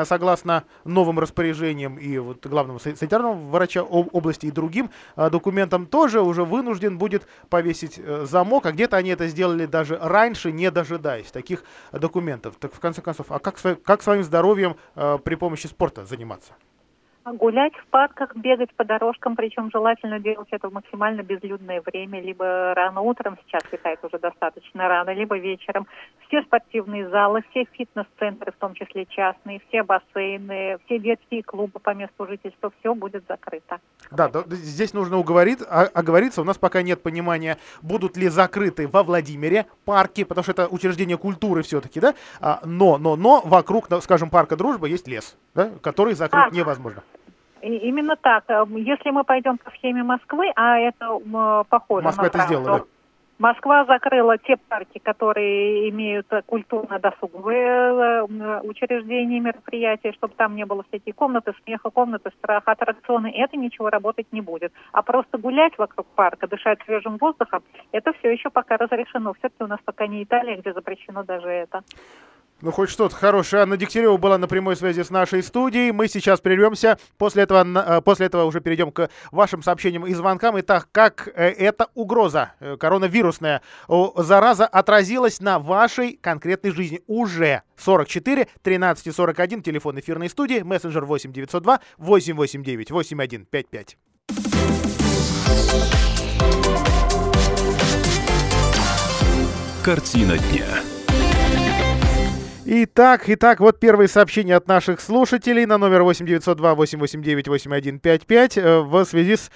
согласно 0.05 0.63
новым 0.85 1.19
распоряжениям 1.19 1.97
и 1.97 2.17
вот 2.17 2.45
главному 2.45 2.79
санитарному 2.79 3.49
врача 3.49 3.83
области 3.83 4.47
и 4.47 4.51
другим 4.51 4.89
документам, 5.15 5.85
тоже 5.85 6.21
уже 6.21 6.43
вынужден 6.43 6.97
будет 6.97 7.27
повесить 7.49 7.99
э, 7.99 8.25
замок, 8.25 8.65
а 8.65 8.71
где-то 8.71 8.97
они 8.97 9.09
это 9.09 9.27
сделали 9.27 9.65
даже 9.65 9.97
раньше, 10.01 10.51
не 10.51 10.71
дожидаясь 10.71 11.31
таких 11.31 11.63
документов. 11.91 12.55
Так 12.59 12.73
в 12.73 12.79
конце 12.79 13.01
концов, 13.01 13.27
а 13.29 13.39
как, 13.39 13.57
как 13.83 14.01
своим 14.01 14.23
здоровьем 14.23 14.75
при 14.95 15.35
помощи 15.35 15.67
спорта 15.67 16.05
заниматься? 16.05 16.53
Гулять 17.23 17.75
в 17.75 17.85
парках, 17.87 18.35
бегать 18.35 18.73
по 18.75 18.83
дорожкам, 18.83 19.35
причем 19.35 19.69
желательно 19.71 20.19
делать 20.19 20.47
это 20.49 20.69
в 20.69 20.73
максимально 20.73 21.21
безлюдное 21.21 21.81
время, 21.85 22.19
либо 22.19 22.73
рано 22.73 23.01
утром, 23.01 23.37
сейчас 23.45 23.61
летает 23.71 23.99
уже 24.03 24.17
достаточно 24.17 24.87
рано, 24.87 25.13
либо 25.13 25.37
вечером. 25.37 25.85
Все 26.27 26.41
спортивные 26.41 27.07
залы, 27.09 27.43
все 27.51 27.65
фитнес-центры, 27.73 28.51
в 28.51 28.55
том 28.55 28.73
числе 28.73 29.05
частные, 29.05 29.61
все 29.67 29.83
бассейны, 29.83 30.79
все 30.85 30.97
детские 30.97 31.43
клубы 31.43 31.79
по 31.79 31.93
месту 31.93 32.25
жительства, 32.25 32.71
все 32.79 32.95
будет 32.95 33.23
закрыто. 33.27 33.79
Да, 34.09 34.27
да 34.27 34.43
здесь 34.49 34.93
нужно 34.93 35.17
уговорить, 35.17 35.59
а, 35.69 35.83
оговориться, 35.93 36.41
у 36.41 36.45
нас 36.45 36.57
пока 36.57 36.81
нет 36.81 37.03
понимания, 37.03 37.59
будут 37.83 38.17
ли 38.17 38.29
закрыты 38.29 38.87
во 38.87 39.03
Владимире 39.03 39.67
парки, 39.85 40.23
потому 40.23 40.43
что 40.43 40.53
это 40.53 40.67
учреждение 40.67 41.19
культуры 41.19 41.61
все-таки, 41.61 41.99
да, 41.99 42.15
а, 42.39 42.61
но, 42.65 42.97
но, 42.97 43.15
но 43.15 43.41
вокруг, 43.45 43.89
скажем, 44.01 44.31
парка 44.31 44.55
Дружба 44.55 44.87
есть 44.87 45.07
лес, 45.07 45.37
да, 45.53 45.69
который 45.83 46.15
закрыть 46.15 46.51
а, 46.51 46.55
невозможно. 46.55 47.03
И 47.61 47.77
именно 47.77 48.15
так. 48.15 48.45
Э, 48.47 48.65
если 48.75 49.11
мы 49.11 49.23
пойдем 49.23 49.57
по 49.57 49.69
схеме 49.71 50.03
Москвы, 50.03 50.51
а 50.55 50.79
это 50.79 51.19
похоже 51.69 52.05
Москва 52.05 52.23
на 52.23 52.27
это 52.27 52.39
сделала, 52.39 52.79
да? 52.79 52.85
Москва 53.41 53.85
закрыла 53.85 54.37
те 54.37 54.55
парки, 54.69 54.99
которые 54.99 55.89
имеют 55.89 56.27
культурно-досуговые 56.45 58.27
э, 58.27 58.61
учреждения, 58.61 59.39
мероприятия, 59.39 60.13
чтобы 60.13 60.35
там 60.35 60.55
не 60.55 60.63
было 60.63 60.83
всякие 60.89 61.13
комнаты 61.13 61.55
смеха, 61.63 61.89
комнаты 61.89 62.29
страха, 62.37 62.73
аттракционы. 62.73 63.31
Это 63.35 63.57
ничего 63.57 63.89
работать 63.89 64.27
не 64.31 64.41
будет. 64.41 64.71
А 64.91 65.01
просто 65.01 65.39
гулять 65.39 65.75
вокруг 65.79 66.05
парка, 66.13 66.47
дышать 66.47 66.83
свежим 66.85 67.17
воздухом, 67.17 67.63
это 67.91 68.13
все 68.13 68.29
еще 68.29 68.51
пока 68.51 68.77
разрешено. 68.77 69.33
Все-таки 69.33 69.63
у 69.63 69.67
нас 69.67 69.79
пока 69.83 70.05
не 70.05 70.23
Италия, 70.23 70.57
где 70.57 70.71
запрещено 70.71 71.23
даже 71.23 71.49
это. 71.49 71.81
Ну, 72.61 72.71
хоть 72.71 72.89
что-то 72.89 73.15
хорошее. 73.15 73.63
Анна 73.63 73.75
Дегтярева 73.75 74.17
была 74.17 74.37
на 74.37 74.47
прямой 74.47 74.75
связи 74.75 75.01
с 75.01 75.09
нашей 75.09 75.41
студией. 75.41 75.91
Мы 75.91 76.07
сейчас 76.07 76.39
прервемся. 76.41 76.97
После 77.17 77.43
этого, 77.43 77.65
э, 77.97 78.01
после 78.01 78.27
этого 78.27 78.45
уже 78.45 78.61
перейдем 78.61 78.91
к 78.91 79.09
вашим 79.31 79.63
сообщениям 79.63 80.05
и 80.05 80.13
звонкам. 80.13 80.59
Итак, 80.59 80.87
как 80.91 81.27
э, 81.27 81.49
эта 81.49 81.87
угроза, 81.95 82.53
э, 82.59 82.77
коронавирусная 82.77 83.61
зараза, 84.15 84.67
отразилась 84.67 85.39
на 85.39 85.57
вашей 85.59 86.13
конкретной 86.21 86.71
жизни 86.71 87.01
уже? 87.07 87.63
44 87.77 88.47
13 88.61 89.15
41, 89.15 89.63
телефон 89.63 89.99
эфирной 89.99 90.29
студии, 90.29 90.61
мессенджер 90.61 91.05
8 91.05 91.33
902 91.33 91.79
889 91.97 92.91
8155. 92.91 93.97
Картина 99.83 100.37
дня. 100.37 100.90
Итак, 102.73 103.23
итак, 103.27 103.59
вот 103.59 103.81
первые 103.81 104.07
сообщения 104.07 104.55
от 104.55 104.69
наших 104.69 105.01
слушателей 105.01 105.65
на 105.65 105.77
номер 105.77 106.03
8902-889-8155 106.03 108.61
э, 108.61 108.79
в 108.79 109.03
связи 109.03 109.35
с 109.35 109.51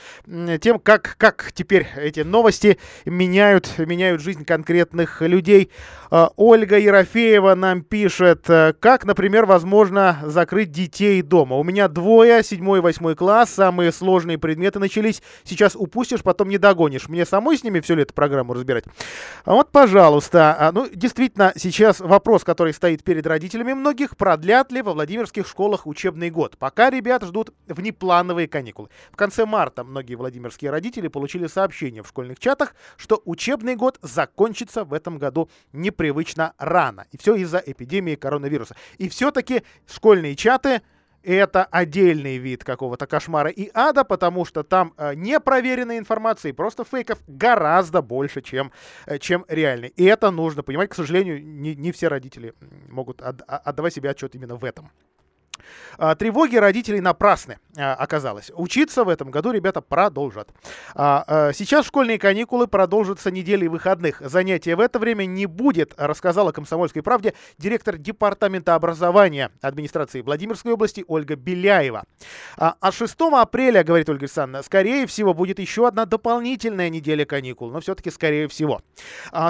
тем, 0.60 0.80
как, 0.80 1.16
как 1.18 1.54
теперь 1.54 1.88
эти 1.96 2.20
новости 2.20 2.78
меняют, 3.06 3.72
меняют 3.78 4.20
жизнь 4.20 4.44
конкретных 4.44 5.22
людей. 5.22 5.72
Э, 6.12 6.28
Ольга 6.36 6.78
Ерофеева 6.78 7.56
нам 7.56 7.84
пишет, 7.84 8.50
э, 8.50 8.74
как, 8.82 9.06
например, 9.06 9.46
возможно 9.46 10.20
закрыть 10.26 10.72
детей 10.72 11.22
дома. 11.22 11.56
У 11.56 11.64
меня 11.64 11.88
двое, 11.88 12.44
седьмой 12.44 12.80
и 12.80 12.82
восьмой 12.82 13.16
класс, 13.16 13.50
самые 13.50 13.94
сложные 13.94 14.38
предметы 14.38 14.80
начались. 14.80 15.24
Сейчас 15.46 15.78
упустишь, 15.78 16.22
потом 16.22 16.50
не 16.50 16.58
догонишь. 16.58 17.08
Мне 17.08 17.26
самой 17.26 17.58
с 17.58 17.64
ними 17.64 17.80
всю 17.80 17.96
эту 17.96 18.14
программу 18.14 18.54
разбирать. 18.54 18.84
А 19.46 19.54
вот, 19.54 19.72
пожалуйста. 19.72 20.58
А, 20.60 20.74
ну, 20.74 20.90
действительно, 20.94 21.54
сейчас 21.56 22.02
вопрос, 22.02 22.44
который 22.44 22.74
стоит 22.74 23.05
перед 23.06 23.26
родителями 23.26 23.74
многих, 23.74 24.18
продлят 24.18 24.72
ли 24.72 24.82
во 24.82 24.94
Владимирских 24.94 25.48
школах 25.48 25.88
учебный 25.88 26.30
год. 26.30 26.58
Пока 26.58 26.90
ребят 26.90 27.24
ждут 27.24 27.54
внеплановые 27.68 28.48
каникулы. 28.50 28.90
В 29.12 29.16
конце 29.16 29.46
марта 29.46 29.84
многие 29.84 30.16
владимирские 30.16 30.72
родители 30.72 31.08
получили 31.08 31.48
сообщение 31.48 32.04
в 32.04 32.08
школьных 32.08 32.40
чатах, 32.40 32.76
что 32.98 33.22
учебный 33.24 33.76
год 33.76 34.00
закончится 34.02 34.84
в 34.84 34.94
этом 34.94 35.18
году 35.18 35.50
непривычно 35.72 36.54
рано. 36.58 37.06
И 37.12 37.18
все 37.18 37.36
из-за 37.36 37.60
эпидемии 37.60 38.16
коронавируса. 38.16 38.76
И 38.98 39.08
все-таки 39.08 39.64
школьные 39.88 40.36
чаты 40.36 40.82
это 41.34 41.65
отдельный 41.65 42.38
вид 42.38 42.63
какого-то 42.63 43.08
кошмара 43.08 43.50
и 43.50 43.70
ада, 43.74 44.03
потому 44.03 44.46
что 44.46 44.63
там 44.63 44.94
э, 44.98 45.13
непроверенной 45.15 45.98
информации, 45.98 46.51
просто 46.51 46.84
фейков 46.84 47.20
гораздо 47.27 48.01
больше, 48.01 48.41
чем, 48.41 48.72
э, 49.05 49.17
чем 49.20 49.46
реальной. 49.48 49.89
И 49.89 50.03
это 50.05 50.32
нужно 50.32 50.63
понимать. 50.63 50.89
К 50.89 50.96
сожалению, 50.96 51.44
не, 51.44 51.75
не 51.75 51.91
все 51.91 52.08
родители 52.08 52.53
могут 52.88 53.22
от, 53.22 53.41
отдавать 53.48 53.94
себе 53.94 54.10
отчет 54.10 54.36
именно 54.36 54.55
в 54.55 54.63
этом. 54.63 54.91
А, 55.98 56.16
тревоги 56.16 56.58
родителей 56.58 57.02
напрасны, 57.02 57.60
а, 57.78 57.94
оказалось. 57.94 58.52
Учиться 58.56 59.04
в 59.04 59.10
этом 59.10 59.32
году 59.32 59.52
ребята 59.52 59.82
продолжат. 59.82 60.50
А, 60.94 61.52
сейчас 61.54 61.86
школьные 61.86 62.20
каникулы 62.20 62.68
продолжатся 62.68 63.32
неделей 63.32 63.68
выходных. 63.68 64.22
Занятия 64.22 64.76
в 64.76 64.80
это 64.80 65.00
время 65.00 65.26
не 65.26 65.46
будет, 65.46 65.94
рассказала 65.98 66.52
«Комсомольской 66.52 67.02
правде» 67.02 67.34
директор 67.58 67.98
Департамента 67.98 68.76
образования 68.76 69.52
администрации 69.62 70.22
Владимирской 70.22 70.74
области 70.74 71.04
Ольга 71.08 71.36
Беляева. 71.36 72.04
А 72.58 72.92
6 72.92 73.16
апреля, 73.34 73.84
говорит 73.84 74.10
Ольга 74.10 74.24
Александровна, 74.24 74.64
скорее 74.64 75.08
всего 75.08 75.34
будет 75.34 75.60
еще 75.60 75.88
одна 75.88 76.06
дополнительная 76.06 76.90
неделя 76.90 77.26
каникул, 77.26 77.72
но 77.72 77.80
все-таки 77.80 78.12
скорее 78.12 78.48
всего. 78.48 78.82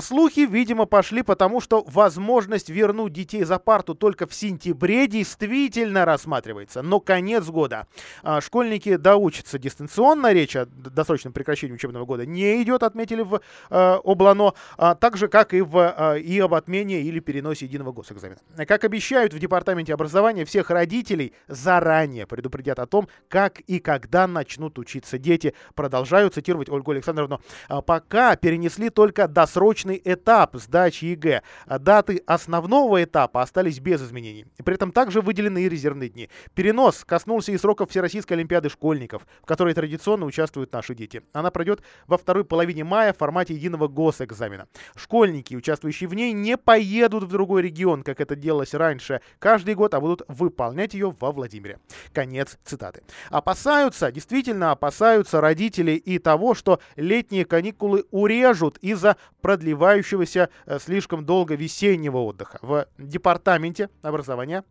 Слухи, 0.02 0.42
видимо, 0.42 0.86
пошли 0.86 1.22
потому, 1.22 1.62
что 1.62 1.84
возможность 1.88 2.70
вернуть 2.70 3.14
детей 3.14 3.44
за 3.44 3.60
парту 3.60 3.96
только 3.96 4.28
в 4.28 4.34
сентябре 4.34 5.08
действительно 5.08 6.05
рассматривается. 6.06 6.82
Но 6.82 7.00
конец 7.00 7.46
года. 7.46 7.88
А, 8.24 8.42
школьники 8.42 8.96
доучатся 8.96 9.60
дистанционно, 9.60 10.34
речь 10.34 10.56
о 10.56 10.66
досрочном 10.66 11.34
прекращении 11.34 11.74
учебного 11.74 12.06
года 12.06 12.26
не 12.26 12.62
идет, 12.62 12.84
отметили 12.84 13.22
в 13.22 13.42
э, 13.70 14.00
Облано, 14.04 14.54
а, 14.78 14.96
так 14.96 15.18
же, 15.18 15.28
как 15.28 15.54
и, 15.54 15.62
в, 15.62 16.18
и 16.18 16.40
об 16.40 16.54
отмене 16.54 17.02
или 17.02 17.20
переносе 17.20 17.66
единого 17.66 17.92
госэкзамена. 17.92 18.40
Как 18.68 18.84
обещают 18.84 19.34
в 19.34 19.40
Департаменте 19.40 19.94
образования, 19.94 20.46
всех 20.46 20.70
родителей 20.70 21.34
заранее 21.48 22.26
предупредят 22.28 22.80
о 22.80 22.86
том, 22.86 23.08
как 23.28 23.60
и 23.62 23.80
когда 23.80 24.28
начнут 24.28 24.78
учиться 24.80 25.18
дети. 25.18 25.54
Продолжаю 25.74 26.30
цитировать 26.30 26.70
Ольгу 26.70 26.92
Александровну. 26.92 27.42
Пока 27.86 28.36
перенесли 28.36 28.90
только 28.90 29.28
досрочный 29.28 30.02
этап 30.04 30.56
сдачи 30.56 31.06
ЕГЭ. 31.06 31.42
Даты 31.80 32.22
основного 32.26 33.04
этапа 33.04 33.42
остались 33.42 33.80
без 33.80 34.02
изменений. 34.02 34.46
При 34.64 34.76
этом 34.76 34.92
также 34.92 35.22
выделены 35.22 35.64
и 35.64 35.70
резервные 35.70 35.95
учебные 35.96 36.10
дни. 36.10 36.30
Перенос 36.54 37.04
коснулся 37.06 37.52
и 37.52 37.58
сроков 37.58 37.90
Всероссийской 37.90 38.38
Олимпиады 38.38 38.70
школьников, 38.70 39.26
в 39.42 39.46
которой 39.46 39.74
традиционно 39.74 40.26
участвуют 40.26 40.74
наши 40.74 40.94
дети. 40.94 41.24
Она 41.34 41.52
пройдет 41.52 41.82
во 42.08 42.18
второй 42.18 42.44
половине 42.44 42.84
мая 42.84 43.14
в 43.14 43.18
формате 43.18 43.54
единого 43.54 43.88
госэкзамена. 43.88 44.68
Школьники, 44.96 45.56
участвующие 45.56 46.10
в 46.10 46.14
ней, 46.14 46.34
не 46.34 46.58
поедут 46.58 47.24
в 47.24 47.28
другой 47.28 47.62
регион, 47.62 48.04
как 48.04 48.20
это 48.20 48.36
делалось 48.36 48.74
раньше, 48.74 49.22
каждый 49.40 49.76
год, 49.76 49.94
а 49.94 50.02
будут 50.02 50.24
выполнять 50.28 50.94
ее 50.94 51.16
во 51.20 51.32
Владимире. 51.32 51.80
Конец 52.14 52.58
цитаты. 52.64 53.04
Опасаются, 53.30 54.12
действительно 54.12 54.72
опасаются 54.72 55.42
родители 55.42 55.92
и 55.92 56.20
того, 56.20 56.56
что 56.56 56.80
летние 56.96 57.46
каникулы 57.46 58.06
урежут 58.12 58.78
из-за 58.80 59.18
продлевающегося 59.42 60.50
э, 60.66 60.80
слишком 60.80 61.26
долго 61.26 61.56
весеннего 61.56 62.18
отдыха. 62.18 62.60
В 62.62 62.88
департаменте 62.98 63.90
образования 64.02 64.64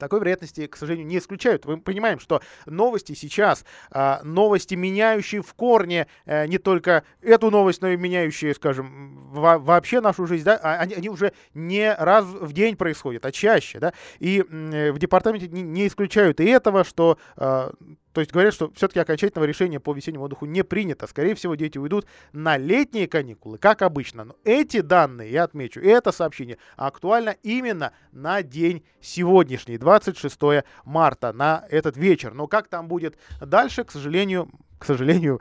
такой 0.00 0.20
вероятности, 0.20 0.66
к 0.66 0.76
сожалению, 0.76 1.06
не 1.06 1.18
исключают. 1.18 1.64
Мы 1.66 1.80
понимаем, 1.80 2.18
что 2.18 2.42
новости 2.66 3.14
сейчас, 3.14 3.64
а, 3.92 4.20
новости, 4.24 4.74
меняющие 4.74 5.42
в 5.42 5.54
корне 5.54 6.08
э, 6.26 6.46
не 6.46 6.58
только 6.58 7.04
эту 7.22 7.50
новость, 7.50 7.82
но 7.82 7.88
и 7.88 7.96
меняющие, 7.96 8.54
скажем, 8.54 9.20
вообще 9.30 10.00
нашу 10.00 10.26
жизнь, 10.26 10.44
да, 10.44 10.58
а, 10.62 10.78
они, 10.78 10.94
они 10.94 11.08
уже 11.08 11.32
не 11.54 11.94
раз 11.94 12.24
в 12.24 12.52
день 12.52 12.76
происходят, 12.76 13.24
а 13.24 13.30
чаще, 13.32 13.78
да, 13.78 13.92
и 14.18 14.42
в 14.42 14.98
департаменте 14.98 15.48
не 15.48 15.86
исключают 15.86 16.40
и 16.40 16.46
этого, 16.46 16.82
что 16.84 17.18
а, 17.36 17.72
то 18.12 18.20
есть 18.20 18.32
говорят, 18.32 18.54
что 18.54 18.72
все-таки 18.74 19.00
окончательного 19.00 19.46
решения 19.46 19.78
по 19.78 19.92
весеннему 19.92 20.24
отдыху 20.24 20.46
не 20.46 20.64
принято. 20.64 21.06
Скорее 21.06 21.34
всего, 21.34 21.54
дети 21.54 21.78
уйдут 21.78 22.06
на 22.32 22.56
летние 22.56 23.06
каникулы, 23.06 23.58
как 23.58 23.82
обычно. 23.82 24.24
Но 24.24 24.36
эти 24.44 24.80
данные, 24.80 25.30
я 25.30 25.44
отмечу, 25.44 25.80
это 25.80 26.12
сообщение 26.12 26.58
актуально 26.76 27.36
именно 27.42 27.92
на 28.12 28.42
день 28.42 28.84
сегодняшний, 29.00 29.78
26 29.78 30.64
марта, 30.84 31.32
на 31.32 31.64
этот 31.70 31.96
вечер. 31.96 32.34
Но 32.34 32.46
как 32.46 32.68
там 32.68 32.88
будет 32.88 33.16
дальше, 33.40 33.84
к 33.84 33.92
сожалению, 33.92 34.50
к 34.78 34.84
сожалению, 34.84 35.40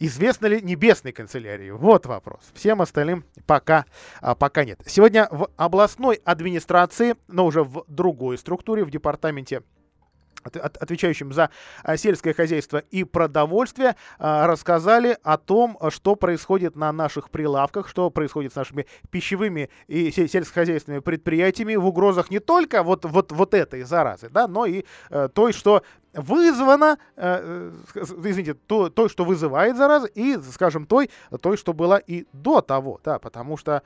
Известно 0.00 0.46
ли 0.46 0.62
небесной 0.62 1.12
канцелярии? 1.12 1.70
Вот 1.70 2.06
вопрос. 2.06 2.40
Всем 2.54 2.80
остальным 2.80 3.24
пока, 3.46 3.84
а, 4.20 4.36
пока 4.36 4.64
нет. 4.64 4.80
Сегодня 4.86 5.26
в 5.32 5.50
областной 5.56 6.20
администрации, 6.24 7.16
но 7.26 7.44
уже 7.44 7.64
в 7.64 7.84
другой 7.88 8.38
структуре, 8.38 8.84
в 8.84 8.90
департаменте 8.90 9.62
отвечающим 10.44 11.32
за 11.32 11.50
а, 11.82 11.96
сельское 11.96 12.32
хозяйство 12.32 12.78
и 12.78 13.04
продовольствие, 13.04 13.96
а, 14.18 14.46
рассказали 14.46 15.16
о 15.22 15.36
том, 15.36 15.78
что 15.90 16.16
происходит 16.16 16.76
на 16.76 16.92
наших 16.92 17.30
прилавках, 17.30 17.88
что 17.88 18.10
происходит 18.10 18.52
с 18.52 18.56
нашими 18.56 18.86
пищевыми 19.10 19.70
и 19.86 20.10
сельскохозяйственными 20.10 21.00
предприятиями 21.00 21.76
в 21.76 21.86
угрозах 21.86 22.30
не 22.30 22.40
только 22.40 22.82
вот, 22.82 23.04
вот, 23.04 23.32
вот 23.32 23.54
этой 23.54 23.82
заразы, 23.82 24.28
да, 24.30 24.48
но 24.48 24.66
и 24.66 24.84
э, 25.10 25.28
той, 25.32 25.52
что 25.52 25.82
вызвано, 26.12 26.98
э, 27.16 27.70
э 27.94 28.00
извините, 28.00 28.54
то, 28.54 28.88
той, 28.90 29.08
что 29.08 29.24
вызывает 29.24 29.76
заразу, 29.76 30.06
и, 30.06 30.38
скажем, 30.52 30.86
той, 30.86 31.10
той, 31.40 31.56
что 31.56 31.72
была 31.72 31.98
и 31.98 32.26
до 32.32 32.60
того, 32.60 33.00
да, 33.04 33.18
потому 33.18 33.56
что 33.56 33.82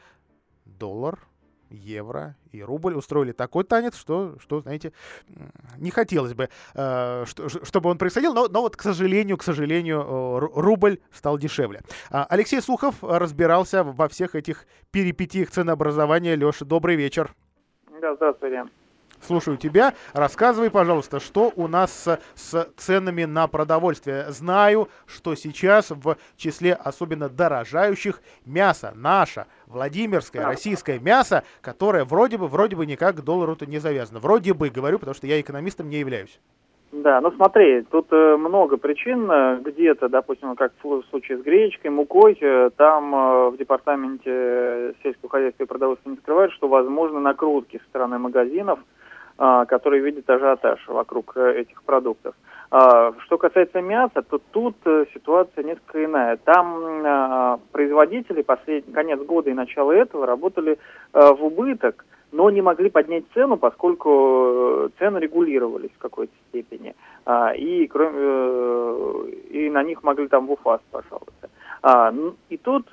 доллар 0.64 1.18
евро 1.73 2.37
и 2.50 2.62
рубль 2.62 2.95
устроили 2.95 3.33
такой 3.33 3.64
танец, 3.64 3.97
что, 3.97 4.37
что 4.41 4.61
знаете, 4.61 4.93
не 5.79 5.91
хотелось 5.91 6.35
бы, 6.35 6.49
э, 6.75 7.25
что, 7.26 7.49
чтобы 7.49 7.91
он 7.91 7.99
происходил, 7.99 8.35
но, 8.35 8.49
но 8.49 8.62
вот, 8.62 8.76
к 8.76 8.83
сожалению, 8.83 9.37
к 9.37 9.43
сожалению, 9.43 10.38
рубль 10.38 10.99
стал 11.12 11.38
дешевле. 11.38 11.83
А 12.11 12.26
Алексей 12.29 12.61
Сухов 12.61 12.97
разбирался 13.02 13.85
во 13.85 14.09
всех 14.09 14.35
этих 14.35 14.67
перипетиях 14.91 15.50
ценообразования. 15.50 16.35
Леша, 16.35 16.64
добрый 16.64 16.97
вечер. 16.97 17.35
Да, 18.00 18.14
здравствуйте. 18.14 18.64
Слушаю 19.23 19.57
тебя. 19.57 19.95
Рассказывай, 20.14 20.69
пожалуйста, 20.69 21.21
что 21.21 21.52
у 21.55 21.69
нас 21.69 21.93
с, 21.93 22.21
с 22.35 22.69
ценами 22.76 23.23
на 23.23 23.47
продовольствие. 23.47 24.25
Знаю, 24.31 24.88
что 25.07 25.37
сейчас 25.37 25.91
в 25.91 26.17
числе 26.37 26.75
особенно 26.75 27.29
дорожающих 27.29 28.21
мясо 28.45 28.93
наше, 28.97 29.47
Владимирское, 29.67 30.45
российское 30.45 30.99
мясо, 30.99 31.45
которое 31.61 32.05
вроде 32.05 32.37
бы, 32.37 32.49
вроде 32.49 32.75
бы 32.75 32.85
никак 32.85 33.17
к 33.17 33.21
доллару-то 33.21 33.64
не 33.64 33.79
завязано. 33.79 34.19
Вроде 34.19 34.55
бы, 34.55 34.71
говорю, 34.71 34.99
потому 34.99 35.14
что 35.14 35.29
я 35.29 35.41
экономистом 35.41 35.88
не 35.88 35.99
являюсь. 35.99 36.41
Да, 36.91 37.21
ну 37.21 37.31
смотри, 37.33 37.83
тут 37.91 38.09
э, 38.11 38.37
много 38.37 38.76
причин. 38.76 39.31
Где-то, 39.62 40.09
допустим, 40.09 40.55
как 40.57 40.73
в 40.83 41.02
случае 41.09 41.38
с 41.38 41.43
гречкой, 41.43 41.91
мукой, 41.91 42.37
э, 42.38 42.71
там 42.76 43.14
э, 43.14 43.50
в 43.50 43.57
департаменте 43.57 44.95
сельского 45.02 45.31
хозяйства 45.31 45.62
и 45.62 45.67
продовольствия 45.67 46.11
не 46.11 46.19
скрывают, 46.19 46.52
что 46.52 46.69
возможны 46.69 47.21
накрутки 47.21 47.79
со 47.79 47.85
стороны 47.85 48.19
магазинов– 48.19 48.81
а, 49.39 49.65
которые 49.65 50.03
видят 50.03 50.29
ажиотаж 50.29 50.87
вокруг 50.89 51.33
э, 51.37 51.61
этих 51.61 51.83
продуктов. 51.83 52.35
А, 52.71 53.12
что 53.19 53.37
касается 53.37 53.83
мяса, 53.83 54.23
то 54.23 54.41
тут 54.51 54.77
э, 54.87 55.05
ситуация 55.12 55.62
несколько 55.62 56.05
иная. 56.05 56.39
Там 56.39 57.03
а, 57.05 57.61
производители 57.71 58.41
последний 58.41 58.93
конец 58.95 59.21
года 59.21 59.51
и 59.51 59.55
начало 59.55 59.93
этого 59.93 60.27
работали 60.27 60.79
э, 61.12 61.33
в 61.35 61.45
убыток, 61.45 62.07
но 62.31 62.49
не 62.49 62.62
могли 62.62 62.89
поднять 62.89 63.25
цену, 63.35 63.59
поскольку 63.59 64.91
цены 64.99 65.19
регулировались 65.19 65.91
в 65.91 65.99
какой-то 65.99 66.33
степени. 66.49 66.95
И, 67.59 67.87
кроме, 67.89 69.29
и 69.51 69.69
на 69.69 69.83
них 69.83 70.03
могли 70.03 70.29
там 70.29 70.47
в 70.47 70.53
УФАС 70.53 70.81
пожаловаться. 70.91 71.51
И 72.49 72.57
тут, 72.57 72.89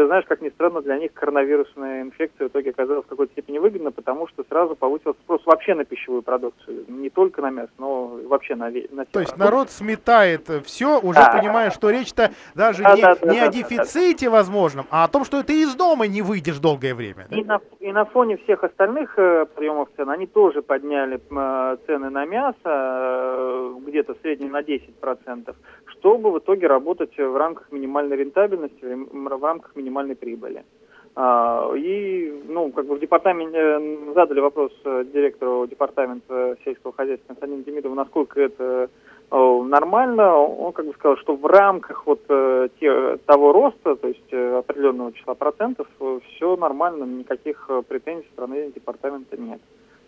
ты 0.00 0.06
знаешь, 0.06 0.24
как 0.26 0.40
ни 0.40 0.48
странно, 0.48 0.80
для 0.80 0.96
них 0.96 1.12
коронавирусная 1.12 2.02
инфекция 2.02 2.48
в 2.48 2.50
итоге 2.50 2.70
оказалась 2.70 3.04
в 3.04 3.08
какой-то 3.08 3.32
степени 3.32 3.58
выгодна, 3.58 3.90
потому 3.90 4.26
что 4.28 4.44
сразу 4.48 4.74
повысился 4.74 5.18
спрос 5.20 5.42
вообще 5.44 5.74
на 5.74 5.84
пищевую 5.84 6.22
продукцию. 6.22 6.86
Не 6.88 7.10
только 7.10 7.42
на 7.42 7.50
мясо, 7.50 7.70
но 7.78 8.18
вообще 8.26 8.54
на, 8.54 8.70
на 8.90 9.04
То 9.04 9.20
есть 9.20 9.36
народ 9.36 9.70
сметает 9.70 10.48
все, 10.64 10.98
уже 10.98 11.18
да. 11.18 11.36
понимая, 11.38 11.70
что 11.70 11.90
речь-то 11.90 12.30
даже 12.54 12.82
да, 12.82 12.96
не, 12.96 13.02
да, 13.02 13.12
не 13.12 13.40
да, 13.40 13.44
о 13.44 13.46
да, 13.46 13.48
дефиците 13.48 14.26
да. 14.26 14.32
возможном, 14.32 14.86
а 14.90 15.04
о 15.04 15.08
том, 15.08 15.24
что 15.24 15.42
ты 15.42 15.62
из 15.62 15.74
дома 15.74 16.06
не 16.06 16.22
выйдешь 16.22 16.58
долгое 16.58 16.94
время. 16.94 17.26
Да? 17.28 17.36
И, 17.36 17.44
на, 17.44 17.60
и 17.80 17.92
на 17.92 18.06
фоне 18.06 18.38
всех 18.38 18.64
остальных 18.64 19.18
э, 19.18 19.44
приемов 19.54 19.90
цен 19.96 20.08
они 20.08 20.26
тоже 20.26 20.62
подняли 20.62 21.20
э, 21.30 21.76
цены 21.86 22.08
на 22.08 22.24
мясо 22.24 22.56
э, 22.64 23.74
где-то 23.86 24.14
в 24.14 24.18
среднем 24.22 24.52
на 24.52 24.62
10%, 24.62 25.54
чтобы 25.86 26.30
в 26.30 26.38
итоге 26.38 26.66
работать 26.68 27.16
в 27.18 27.36
рамках 27.36 27.50
рамках 27.50 27.72
минимальной 27.72 28.16
рентабельности, 28.16 28.84
в 28.84 29.42
рамках 29.42 29.76
минимальной 29.76 29.89
прибыли. 30.14 30.64
А, 31.16 31.72
и, 31.76 32.32
ну, 32.48 32.70
как 32.70 32.86
бы 32.86 32.94
в 32.94 33.00
департаменте 33.00 33.58
э, 33.58 34.12
задали 34.14 34.40
вопрос 34.40 34.72
э, 34.84 35.04
директору 35.12 35.66
департамента 35.66 36.56
сельского 36.64 36.92
хозяйства 36.92 37.26
Константину 37.28 37.64
Демидову, 37.64 37.96
насколько 37.96 38.40
это 38.40 38.88
э, 39.30 39.62
нормально. 39.64 40.36
Он 40.36 40.72
как 40.72 40.86
бы 40.86 40.92
сказал, 40.92 41.16
что 41.16 41.34
в 41.34 41.44
рамках 41.46 42.06
вот 42.06 42.24
те, 42.26 43.16
того 43.26 43.52
роста, 43.52 43.96
то 43.96 44.08
есть 44.08 44.32
определенного 44.32 45.12
числа 45.12 45.34
процентов, 45.34 45.88
все 46.34 46.56
нормально, 46.56 47.04
никаких 47.04 47.68
претензий 47.88 48.28
стороны 48.32 48.70
департамента 48.72 49.36
нет 49.36 49.60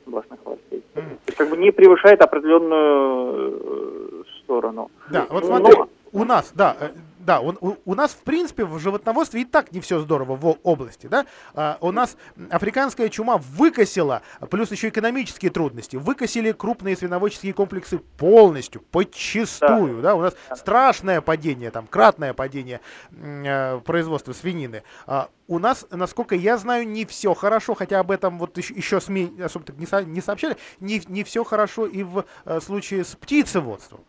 областных 0.06 0.40
властей. 0.44 0.82
Mm. 0.94 0.94
То 0.94 1.02
есть 1.26 1.38
как 1.38 1.50
бы 1.50 1.56
не 1.56 1.70
превышает 1.70 2.20
определенную 2.22 4.24
сторону. 4.42 4.90
Да, 5.10 5.26
вот 5.30 5.44
смотри, 5.44 5.76
Но... 5.76 5.88
у 6.12 6.24
нас, 6.24 6.52
да, 6.54 6.76
да, 7.22 7.40
у, 7.40 7.52
у, 7.60 7.76
у 7.84 7.94
нас, 7.94 8.12
в 8.12 8.18
принципе, 8.18 8.64
в 8.64 8.78
животноводстве 8.78 9.42
и 9.42 9.44
так 9.44 9.72
не 9.72 9.80
все 9.80 10.00
здорово 10.00 10.36
в 10.36 10.58
области, 10.62 11.06
да. 11.06 11.26
А, 11.54 11.78
у 11.80 11.92
нас 11.92 12.16
африканская 12.50 13.08
чума 13.08 13.38
выкосила, 13.38 14.22
плюс 14.50 14.70
еще 14.70 14.88
экономические 14.88 15.50
трудности, 15.50 15.96
выкосили 15.96 16.52
крупные 16.52 16.96
свиноводческие 16.96 17.52
комплексы 17.52 17.98
полностью, 17.98 18.80
подчистую, 18.80 19.96
да. 19.96 20.10
да? 20.10 20.14
У 20.16 20.22
нас 20.22 20.34
страшное 20.54 21.20
падение, 21.20 21.70
там, 21.70 21.86
кратное 21.86 22.34
падение 22.34 22.80
э, 23.12 23.80
производства 23.80 24.32
свинины. 24.32 24.82
А, 25.06 25.28
у 25.46 25.58
нас, 25.58 25.86
насколько 25.90 26.34
я 26.34 26.56
знаю, 26.56 26.88
не 26.88 27.04
все 27.04 27.34
хорошо, 27.34 27.74
хотя 27.74 28.00
об 28.00 28.10
этом 28.10 28.38
вот 28.38 28.56
еще, 28.58 28.74
еще 28.74 29.00
СМИ 29.00 29.40
особо 29.42 29.72
не, 29.74 29.86
со, 29.86 30.02
не 30.02 30.20
сообщали, 30.20 30.56
не, 30.80 31.02
не 31.06 31.24
все 31.24 31.44
хорошо 31.44 31.86
и 31.86 32.02
в 32.02 32.24
э, 32.44 32.60
случае 32.60 33.04
с 33.04 33.14
птицеводством. 33.14 34.00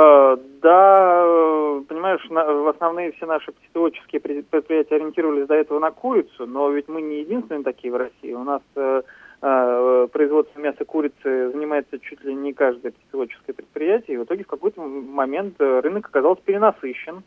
Э, 0.00 0.36
да, 0.62 1.24
э, 1.26 1.82
понимаешь, 1.88 2.24
в 2.28 2.68
основные 2.68 3.10
все 3.12 3.26
наши 3.26 3.50
птицеводческие 3.50 4.20
предприятия 4.20 4.94
ориентировались 4.94 5.48
до 5.48 5.54
этого 5.54 5.80
на 5.80 5.90
курицу, 5.90 6.46
но 6.46 6.70
ведь 6.70 6.86
мы 6.86 7.02
не 7.02 7.22
единственные 7.22 7.64
такие 7.64 7.92
в 7.92 7.96
России. 7.96 8.32
У 8.32 8.44
нас 8.44 8.62
э, 8.76 9.02
производство 10.12 10.60
мяса 10.60 10.84
курицы 10.84 11.50
занимается 11.50 11.98
чуть 11.98 12.22
ли 12.22 12.32
не 12.32 12.52
каждое 12.52 12.92
птицеводческое 12.92 13.54
предприятие, 13.54 14.14
и 14.14 14.18
в 14.18 14.24
итоге 14.24 14.44
в 14.44 14.48
какой-то 14.48 14.80
момент 14.82 15.56
рынок 15.58 16.06
оказался 16.06 16.42
перенасыщен. 16.44 17.24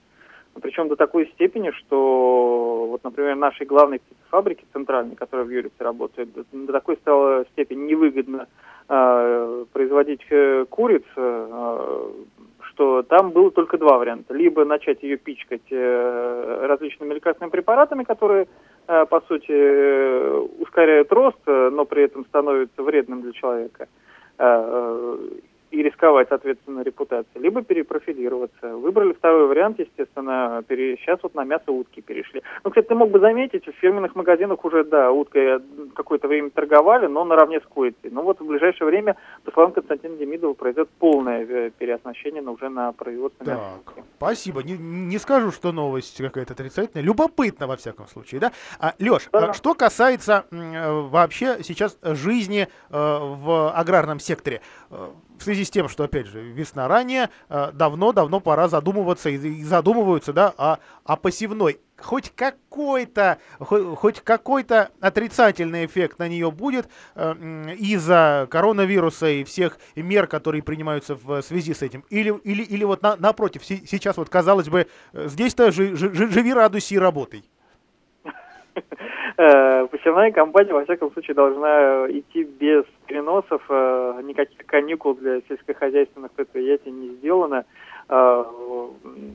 Причем 0.61 0.87
до 0.87 0.95
такой 0.97 1.27
степени, 1.27 1.71
что, 1.71 2.87
вот, 2.89 3.03
например, 3.03 3.35
нашей 3.35 3.65
главной 3.65 3.99
птицефабрике 3.99 4.65
центральной, 4.73 5.15
которая 5.15 5.45
в 5.45 5.49
Юрице 5.49 5.75
работает, 5.79 6.29
до 6.33 6.71
такой 6.71 6.97
стала 6.97 7.45
степени 7.51 7.87
невыгодно 7.87 8.47
производить 8.87 10.25
э, 10.29 10.65
куриц, 10.69 11.05
что 12.71 13.03
там 13.03 13.31
было 13.31 13.51
только 13.51 13.77
два 13.77 13.97
варианта. 13.97 14.33
Либо 14.33 14.65
начать 14.65 15.03
ее 15.03 15.17
пичкать 15.17 15.61
э, 15.69 16.65
различными 16.67 17.13
лекарственными 17.13 17.51
препаратами, 17.51 18.03
которые, 18.03 18.47
э, 18.87 19.05
по 19.05 19.21
сути, 19.21 19.51
э, 19.51 20.47
ускоряют 20.59 21.11
рост, 21.11 21.39
но 21.45 21.85
при 21.85 22.03
этом 22.03 22.25
становятся 22.25 22.81
вредным 22.81 23.21
для 23.21 23.31
человека. 23.33 23.87
Э, 25.71 25.75
и 25.75 25.83
рисковать, 25.83 26.27
соответственно, 26.29 26.81
репутацией, 26.81 27.41
либо 27.41 27.61
перепрофилироваться. 27.61 28.75
Выбрали 28.75 29.13
второй 29.13 29.47
вариант, 29.47 29.79
естественно, 29.79 30.63
пере... 30.67 30.97
сейчас 30.97 31.19
вот 31.23 31.33
на 31.33 31.43
мясо 31.43 31.71
утки 31.71 32.01
перешли. 32.01 32.43
Ну, 32.63 32.69
кстати, 32.69 32.87
ты 32.87 32.95
мог 32.95 33.09
бы 33.09 33.19
заметить, 33.19 33.65
в 33.65 33.71
фирменных 33.71 34.15
магазинах 34.15 34.63
уже, 34.65 34.83
да, 34.83 35.11
уткой 35.11 35.59
какое-то 35.95 36.27
время 36.27 36.49
торговали, 36.49 37.07
но 37.07 37.23
наравне 37.23 37.59
с 37.59 37.63
курицей. 37.63 38.11
Но 38.11 38.21
вот 38.23 38.39
в 38.39 38.45
ближайшее 38.45 38.87
время, 38.87 39.15
по 39.43 39.51
словам 39.51 39.71
Константина 39.71 40.17
Демидова, 40.17 40.53
произойдет 40.53 40.89
полное 40.99 41.45
э, 41.45 41.71
переоснащение 41.77 42.41
но 42.41 42.53
уже 42.53 42.69
на 42.69 42.91
производство 42.91 43.45
так, 43.45 43.57
мяса. 43.57 44.07
Спасибо. 44.17 44.63
Не, 44.63 44.77
не 44.77 45.17
скажу, 45.17 45.51
что 45.51 45.71
новость 45.71 46.17
какая-то 46.17 46.53
отрицательная. 46.53 47.03
Любопытно, 47.03 47.67
во 47.67 47.77
всяком 47.77 48.07
случае, 48.07 48.41
да? 48.41 48.51
А, 48.79 48.93
Леш, 48.99 49.29
да. 49.31 49.51
А 49.51 49.53
что 49.53 49.73
касается 49.73 50.45
э, 50.51 51.01
вообще 51.09 51.63
сейчас 51.63 51.97
жизни 52.03 52.63
э, 52.63 52.67
в 52.89 53.71
аграрном 53.73 54.19
секторе, 54.19 54.61
э, 54.89 55.07
в 55.41 55.43
связи 55.43 55.65
с 55.65 55.71
тем, 55.71 55.89
что, 55.89 56.03
опять 56.03 56.27
же, 56.27 56.41
весна 56.41 56.87
ранее, 56.87 57.29
давно-давно 57.49 58.37
э, 58.37 58.41
пора 58.41 58.67
задумываться 58.67 59.29
и, 59.29 59.63
задумываются, 59.63 60.33
да, 60.33 60.53
о, 60.55 60.77
о 61.03 61.15
посевной. 61.15 61.79
Хоть 61.97 62.31
какой-то, 62.35 63.39
хоть, 63.59 64.21
какой-то 64.21 64.89
отрицательный 64.99 65.85
эффект 65.85 66.19
на 66.19 66.27
нее 66.27 66.51
будет 66.51 66.87
э, 67.15 67.33
из-за 67.77 68.47
коронавируса 68.49 69.27
и 69.27 69.43
всех 69.43 69.77
мер, 69.95 70.27
которые 70.27 70.63
принимаются 70.63 71.15
в 71.15 71.41
связи 71.41 71.73
с 71.73 71.81
этим. 71.81 72.05
Или, 72.09 72.33
или, 72.43 72.63
или 72.63 72.83
вот 72.83 73.01
на, 73.01 73.15
напротив, 73.15 73.63
сейчас 73.65 74.17
вот, 74.17 74.29
казалось 74.29 74.69
бы, 74.69 74.87
э, 75.13 75.27
здесь-то 75.27 75.71
живи, 75.71 76.53
радуйся 76.53 76.95
и 76.95 76.99
работай. 76.99 77.43
Э, 79.37 79.87
посевная 79.87 80.31
кампания, 80.31 80.73
во 80.73 80.83
всяком 80.83 81.11
случае, 81.11 81.35
должна 81.35 82.07
идти 82.09 82.43
без 82.43 82.83
переносов. 83.07 83.61
Э, 83.69 84.21
никаких 84.23 84.65
каникул 84.65 85.15
для 85.15 85.41
сельскохозяйственных 85.47 86.31
предприятий 86.31 86.91
не 86.91 87.09
сделано. 87.15 87.65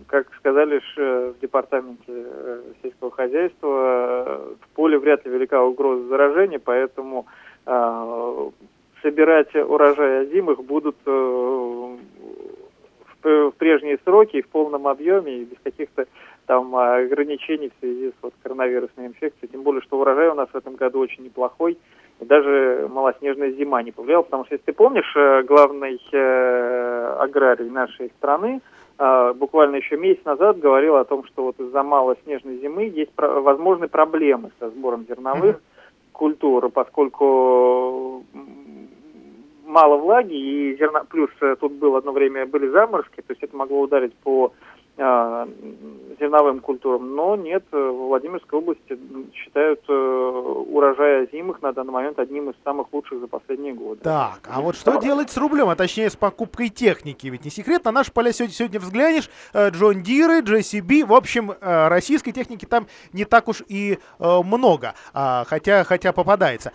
как 0.07 0.35
сказали 0.35 0.83
в 0.97 1.41
департаменте 1.41 2.27
сельского 2.83 3.11
хозяйства, 3.11 4.43
в 4.61 4.69
поле 4.75 4.99
вряд 4.99 5.25
ли 5.25 5.31
велика 5.31 5.63
угроза 5.63 6.07
заражения, 6.09 6.59
поэтому 6.59 7.27
собирать 9.01 9.55
урожай 9.55 10.23
озимых 10.23 10.63
будут 10.63 10.97
в 13.27 13.53
прежние 13.59 13.99
сроки 14.05 14.37
и 14.37 14.43
в 14.43 14.49
полном 14.49 14.87
объеме 14.87 15.39
и 15.39 15.45
без 15.45 15.59
каких-то 15.63 16.07
там 16.47 16.75
ограничений 16.75 17.71
в 17.71 17.81
связи 17.81 18.11
с 18.11 18.15
вот, 18.23 18.35
коронавирусной 18.43 19.07
инфекцией. 19.07 19.51
Тем 19.51 19.63
более, 19.63 19.83
что 19.83 19.99
урожай 19.99 20.29
у 20.29 20.35
нас 20.35 20.49
в 20.53 20.57
этом 20.57 20.77
году 20.77 21.01
очень 21.01 21.25
неплохой. 21.25 21.79
И 22.21 22.25
даже 22.25 22.89
малоснежная 22.91 23.51
зима 23.51 23.83
не 23.83 23.93
повлияла, 23.93 24.23
потому 24.23 24.45
что, 24.47 24.55
если 24.55 24.67
ты 24.67 24.73
помнишь, 24.73 25.13
э, 25.17 25.43
главный 25.43 26.01
э, 26.13 27.17
аграрий 27.21 27.69
нашей 27.69 28.09
страны 28.19 28.63
э, 28.99 29.33
буквально 29.35 29.77
еще 29.77 29.97
месяц 29.99 30.25
назад 30.25 30.59
говорил 30.59 30.97
о 30.97 31.05
том, 31.05 31.25
что 31.27 31.45
вот 31.45 31.61
из-за 31.61 31.83
малоснежной 31.83 32.59
зимы 32.59 32.85
есть 32.85 33.13
про- 33.13 33.41
возможны 33.41 33.89
проблемы 33.89 34.51
со 34.59 34.71
сбором 34.71 35.05
зерновых 35.07 35.57
mm-hmm. 35.57 36.13
культур, 36.13 36.71
поскольку 36.71 38.25
мало 39.67 39.97
влаги 39.99 40.35
и 40.35 40.77
зерна 40.77 41.05
плюс 41.05 41.31
э, 41.41 41.57
тут 41.61 41.73
было 41.73 41.99
одно 41.99 42.13
время 42.13 42.47
были 42.47 42.69
заморозки, 42.69 43.21
то 43.21 43.33
есть 43.33 43.43
это 43.43 43.55
могло 43.57 43.81
ударить 43.81 44.15
по 44.15 44.53
зерновым 44.97 46.61
культурам, 46.61 47.15
но 47.15 47.37
нет, 47.37 47.65
в 47.71 48.09
Владимирской 48.09 48.59
области 48.59 48.99
считают 49.35 49.81
э, 49.89 49.93
урожай 49.93 51.25
озимых 51.25 51.61
на 51.61 51.73
данный 51.73 51.93
момент 51.93 52.19
одним 52.19 52.51
из 52.51 52.55
самых 52.65 52.93
лучших 52.93 53.21
за 53.21 53.27
последние 53.27 53.75
годы. 53.75 54.01
Так, 54.01 54.41
а 54.51 54.61
вот 54.63 54.77
что 54.77 54.97
делать 54.97 55.31
с 55.31 55.37
рублем, 55.37 55.69
а 55.69 55.77
точнее 55.77 56.09
с 56.09 56.17
покупкой 56.17 56.71
техники? 56.71 57.27
Ведь 57.27 57.45
не 57.45 57.51
секрет, 57.51 57.85
на 57.85 57.93
наши 57.93 58.11
поля 58.11 58.33
сегодня, 58.33 58.55
сегодня 58.55 58.81
взглянешь, 58.81 59.29
э, 59.53 59.69
Джон 59.71 60.03
Диры, 60.03 60.41
JCB, 60.41 61.05
в 61.05 61.13
общем, 61.13 61.51
э, 61.53 61.89
российской 61.89 62.33
техники 62.33 62.65
там 62.65 62.87
не 63.13 63.25
так 63.25 63.49
уж 63.49 63.63
и 63.69 63.99
много, 64.19 64.95
а, 65.13 65.45
хотя, 65.47 65.85
хотя 65.85 66.13
попадается. 66.13 66.73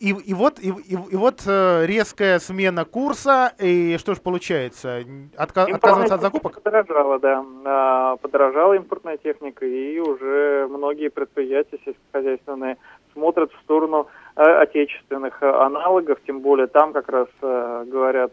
И, 0.00 0.08
и 0.10 0.34
вот, 0.34 0.58
и, 0.58 0.68
и, 0.68 0.94
и 0.94 1.16
вот 1.16 1.42
э, 1.46 1.86
резкая 1.86 2.40
смена 2.40 2.84
курса, 2.84 3.52
и 3.60 3.96
что 3.98 4.14
же 4.14 4.20
получается? 4.20 5.04
Отка- 5.36 5.72
отказываться 5.72 6.16
от 6.16 6.20
закупок? 6.20 6.60
Подорожала, 6.60 7.18
да. 7.20 7.44
А, 7.64 8.16
подорожала 8.16 8.74
импортная 8.74 9.18
техника, 9.18 9.64
и 9.64 9.98
уже 10.00 10.66
многие 10.68 11.10
предприятия 11.10 11.78
сельскохозяйственные 11.84 12.76
смотрят 13.12 13.52
в 13.52 13.60
сторону 13.62 14.08
отечественных 14.36 15.42
э, 15.42 15.48
аналогов, 15.48 16.18
тем 16.26 16.40
более 16.40 16.66
там 16.66 16.92
как 16.92 17.08
раз 17.08 17.28
э, 17.40 17.84
говорят 17.86 18.32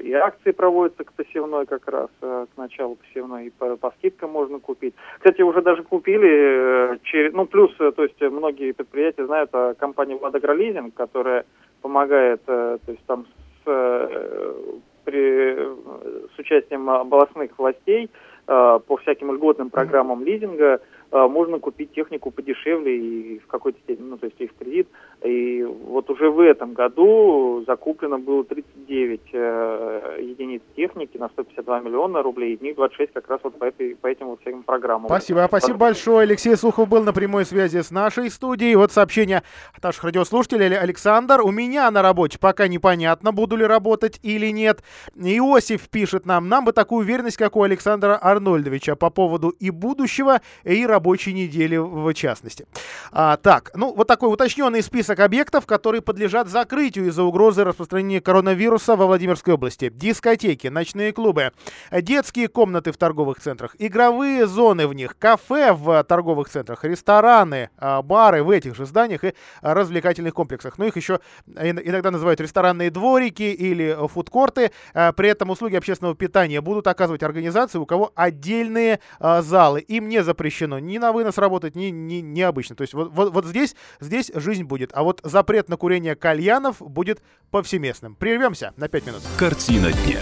и 0.00 0.12
акции 0.12 0.52
проводятся 0.52 1.04
к 1.04 1.12
посевной 1.12 1.66
как 1.66 1.86
раз, 1.86 2.08
к 2.20 2.56
началу 2.56 2.96
посевной, 2.96 3.46
и 3.46 3.50
по, 3.50 3.76
по 3.76 3.90
скидкам 3.98 4.30
можно 4.30 4.58
купить. 4.58 4.94
Кстати, 5.18 5.42
уже 5.42 5.60
даже 5.60 5.82
купили, 5.82 6.98
ну 7.32 7.46
плюс, 7.46 7.74
то 7.76 8.02
есть 8.02 8.20
многие 8.20 8.72
предприятия 8.72 9.26
знают 9.26 9.54
о 9.54 9.74
компании 9.74 10.14
Владагролизинг, 10.14 10.94
которая 10.94 11.44
помогает, 11.82 12.42
то 12.46 12.80
есть 12.86 13.04
там 13.06 13.26
с, 13.64 14.08
при, 15.04 15.54
с 15.54 16.38
участием 16.38 16.88
областных 16.88 17.58
властей 17.58 18.10
по 18.46 18.96
всяким 19.02 19.32
льготным 19.32 19.70
программам 19.70 20.24
лизинга 20.24 20.80
можно 21.10 21.58
купить 21.58 21.92
технику 21.92 22.30
подешевле 22.30 22.96
и 22.96 23.38
в 23.38 23.46
какой-то 23.46 23.78
степени, 23.80 24.06
ну, 24.08 24.16
то 24.16 24.26
есть 24.26 24.40
и 24.40 24.46
в 24.46 24.54
кредит. 24.54 24.88
И 25.22 25.62
вот 25.62 26.10
уже 26.10 26.30
в 26.30 26.40
этом 26.40 26.74
году 26.74 27.64
закуплено 27.66 28.18
было 28.18 28.44
39 28.44 29.20
э, 29.32 30.18
единиц 30.20 30.62
техники 30.76 31.16
на 31.16 31.28
152 31.28 31.80
миллиона 31.80 32.22
рублей, 32.22 32.54
из 32.54 32.60
них 32.60 32.76
26 32.76 33.12
как 33.12 33.28
раз 33.28 33.40
вот 33.42 33.58
по, 33.58 33.64
этой, 33.64 33.96
по 33.96 34.06
этим 34.06 34.26
вот 34.26 34.40
всем 34.40 34.62
программам. 34.62 35.06
Спасибо, 35.06 35.44
спасибо 35.48 35.78
большое. 35.78 36.20
Алексей 36.20 36.56
Сухов 36.56 36.88
был 36.88 37.02
на 37.02 37.12
прямой 37.12 37.44
связи 37.44 37.80
с 37.80 37.90
нашей 37.90 38.30
студией. 38.30 38.74
Вот 38.74 38.92
сообщение 38.92 39.42
от 39.74 39.82
наших 39.82 40.04
радиослушателей. 40.04 40.76
Александр, 40.76 41.40
у 41.42 41.50
меня 41.50 41.90
на 41.90 42.02
работе 42.02 42.38
пока 42.38 42.68
непонятно, 42.68 43.32
буду 43.32 43.56
ли 43.56 43.64
работать 43.64 44.18
или 44.22 44.48
нет. 44.48 44.82
Иосиф 45.14 45.88
пишет 45.88 46.26
нам, 46.26 46.48
нам 46.48 46.64
бы 46.64 46.72
такую 46.72 47.00
уверенность, 47.00 47.36
как 47.36 47.56
у 47.56 47.62
Александра 47.62 48.18
Арнольдовича 48.20 48.96
по 48.96 49.10
поводу 49.10 49.50
и 49.50 49.70
будущего, 49.70 50.40
и 50.64 50.86
рабочей 50.94 51.32
недели 51.32 51.76
в 51.76 52.12
частности. 52.14 52.66
А, 53.10 53.36
так, 53.36 53.72
ну 53.74 53.92
вот 53.92 54.06
такой 54.06 54.32
уточненный 54.32 54.82
список 54.82 55.18
объектов, 55.18 55.66
которые 55.66 56.02
подлежат 56.02 56.48
закрытию 56.48 57.08
из-за 57.08 57.24
угрозы 57.24 57.64
распространения 57.64 58.20
коронавируса 58.20 58.94
во 58.94 59.06
Владимирской 59.06 59.54
области. 59.54 59.90
Дискотеки, 59.92 60.68
ночные 60.68 61.12
клубы, 61.12 61.50
детские 61.90 62.46
комнаты 62.46 62.92
в 62.92 62.96
торговых 62.96 63.40
центрах, 63.40 63.74
игровые 63.78 64.46
зоны 64.46 64.86
в 64.86 64.94
них, 64.94 65.18
кафе 65.18 65.72
в 65.72 66.04
торговых 66.04 66.48
центрах, 66.48 66.84
рестораны, 66.84 67.70
а, 67.76 68.02
бары 68.02 68.44
в 68.44 68.50
этих 68.50 68.76
же 68.76 68.86
зданиях 68.86 69.24
и 69.24 69.34
развлекательных 69.62 70.32
комплексах. 70.32 70.78
Ну 70.78 70.84
их 70.86 70.96
еще 70.96 71.18
иногда 71.46 72.12
называют 72.12 72.40
ресторанные 72.40 72.90
дворики 72.90 73.42
или 73.42 73.96
фудкорты. 74.08 74.70
А, 74.94 75.12
при 75.12 75.28
этом 75.28 75.50
услуги 75.50 75.74
общественного 75.74 76.14
питания 76.14 76.60
будут 76.60 76.86
оказывать 76.86 77.24
организации, 77.24 77.78
у 77.78 77.86
кого 77.86 78.12
отдельные 78.14 79.00
а, 79.18 79.42
залы. 79.42 79.80
Им 79.80 80.08
не 80.08 80.22
запрещено 80.22 80.78
ни 80.86 80.98
на 80.98 81.12
вынос 81.12 81.38
работать, 81.38 81.74
ни, 81.74 81.86
ни, 81.86 82.16
необычно. 82.16 82.76
То 82.76 82.82
есть 82.82 82.94
вот, 82.94 83.10
вот, 83.12 83.32
вот 83.32 83.46
здесь, 83.46 83.74
здесь 84.00 84.30
жизнь 84.34 84.64
будет. 84.64 84.90
А 84.94 85.02
вот 85.02 85.20
запрет 85.22 85.68
на 85.68 85.76
курение 85.76 86.14
кальянов 86.14 86.78
будет 86.80 87.22
повсеместным. 87.50 88.14
Прервемся 88.14 88.72
на 88.76 88.88
5 88.88 89.06
минут. 89.06 89.22
Картина 89.38 89.92
дня. 89.92 90.20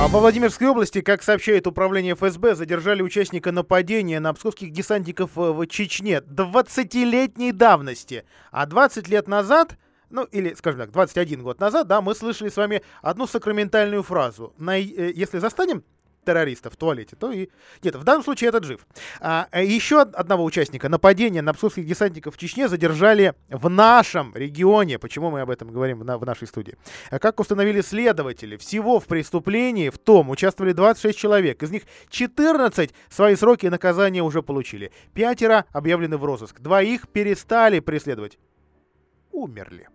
А 0.00 0.06
во 0.06 0.20
Владимирской 0.20 0.68
области, 0.68 1.00
как 1.00 1.24
сообщает 1.24 1.66
управление 1.66 2.14
ФСБ, 2.14 2.54
задержали 2.54 3.02
участника 3.02 3.50
нападения 3.50 4.20
на 4.20 4.32
псковских 4.32 4.70
десантников 4.70 5.32
в 5.34 5.66
Чечне 5.66 6.18
20-летней 6.18 7.50
давности. 7.50 8.24
А 8.52 8.66
20 8.66 9.08
лет 9.08 9.26
назад 9.26 9.76
ну, 10.10 10.24
или, 10.24 10.54
скажем 10.54 10.80
так, 10.80 10.92
21 10.92 11.42
год 11.42 11.60
назад, 11.60 11.86
да, 11.86 12.00
мы 12.00 12.14
слышали 12.14 12.48
с 12.48 12.56
вами 12.56 12.82
одну 13.02 13.26
сакраментальную 13.26 14.02
фразу. 14.02 14.54
На, 14.56 14.78
э, 14.78 15.12
если 15.14 15.38
застанем 15.38 15.84
террориста 16.28 16.68
в 16.68 16.76
туалете, 16.76 17.16
то 17.16 17.32
и... 17.32 17.48
Нет, 17.82 17.96
в 17.96 18.04
данном 18.04 18.22
случае 18.22 18.48
этот 18.48 18.64
жив. 18.64 18.86
А, 19.18 19.48
а 19.50 19.62
еще 19.62 20.02
одного 20.02 20.44
участника 20.44 20.90
нападения 20.90 21.40
на 21.40 21.54
псковских 21.54 21.86
десантников 21.86 22.34
в 22.34 22.38
Чечне 22.38 22.68
задержали 22.68 23.32
в 23.48 23.70
нашем 23.70 24.34
регионе. 24.34 24.98
Почему 24.98 25.30
мы 25.30 25.40
об 25.40 25.48
этом 25.48 25.72
говорим 25.72 26.00
на, 26.00 26.18
в 26.18 26.26
нашей 26.26 26.46
студии? 26.46 26.76
А 27.10 27.18
как 27.18 27.40
установили 27.40 27.80
следователи, 27.80 28.58
всего 28.58 29.00
в 29.00 29.06
преступлении 29.06 29.88
в 29.88 29.96
том 29.96 30.28
участвовали 30.28 30.72
26 30.72 31.18
человек. 31.18 31.62
Из 31.62 31.70
них 31.70 31.84
14 32.10 32.90
свои 33.08 33.34
сроки 33.34 33.66
наказания 33.66 34.22
уже 34.22 34.42
получили. 34.42 34.92
Пятеро 35.14 35.64
объявлены 35.72 36.18
в 36.18 36.24
розыск. 36.26 36.60
Двоих 36.60 37.08
перестали 37.08 37.80
преследовать. 37.80 38.38
Умерли. 39.32 39.88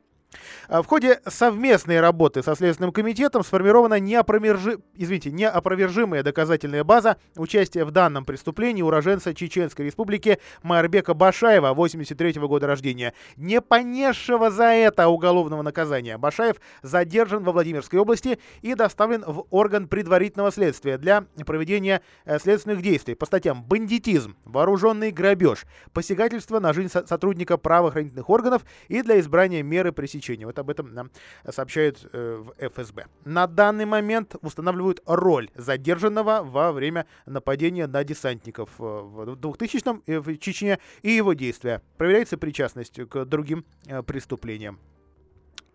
А, 0.67 0.81
в 0.81 0.87
ходе 0.87 1.21
совместной 1.27 1.99
работы 1.99 2.43
со 2.43 2.55
Следственным 2.55 2.91
комитетом 2.91 3.43
сформирована 3.43 3.99
неопровержи... 3.99 4.79
Извините, 4.95 5.31
неопровержимая 5.31 6.23
доказательная 6.23 6.83
база 6.83 7.17
участия 7.35 7.85
в 7.85 7.91
данном 7.91 8.25
преступлении 8.25 8.81
уроженца 8.81 9.33
Чеченской 9.33 9.85
республики 9.85 10.39
Майорбека 10.61 11.13
Башаева, 11.13 11.73
83 11.73 12.31
-го 12.31 12.47
года 12.47 12.67
рождения, 12.67 13.13
не 13.37 13.61
понесшего 13.61 14.51
за 14.51 14.65
это 14.65 15.07
уголовного 15.07 15.61
наказания. 15.61 16.17
Башаев 16.17 16.57
задержан 16.81 17.43
во 17.43 17.51
Владимирской 17.51 17.99
области 17.99 18.39
и 18.61 18.75
доставлен 18.75 19.23
в 19.25 19.45
орган 19.49 19.87
предварительного 19.87 20.51
следствия 20.51 20.97
для 20.97 21.25
проведения 21.45 22.01
э, 22.25 22.39
следственных 22.39 22.81
действий 22.81 23.15
по 23.15 23.25
статьям 23.25 23.63
бандитизм, 23.63 24.35
вооруженный 24.45 25.11
грабеж, 25.11 25.65
посягательство 25.93 26.59
на 26.59 26.73
жизнь 26.73 26.89
сотрудника 26.89 27.57
правоохранительных 27.57 28.29
органов 28.29 28.63
и 28.87 29.01
для 29.01 29.19
избрания 29.19 29.63
меры 29.63 29.91
пресечения. 29.91 30.42
Вот 30.45 30.59
об 30.59 30.69
этом 30.69 30.93
нам 30.93 31.11
сообщают 31.49 32.07
э, 32.11 32.43
в 32.43 32.69
ФСБ. 32.69 33.05
На 33.25 33.47
данный 33.47 33.85
момент 33.85 34.35
устанавливают 34.41 35.01
роль 35.05 35.49
задержанного 35.55 36.41
во 36.43 36.71
время 36.71 37.05
нападения 37.25 37.87
на 37.87 38.03
десантников 38.03 38.69
э, 38.79 38.83
в 38.83 39.35
2000-м 39.35 40.03
э, 40.05 40.19
в 40.19 40.37
Чечне 40.37 40.79
и 41.01 41.11
его 41.11 41.33
действия. 41.33 41.81
Проверяется 41.97 42.37
причастность 42.37 42.99
к 43.09 43.25
другим 43.25 43.65
преступлениям. 44.05 44.79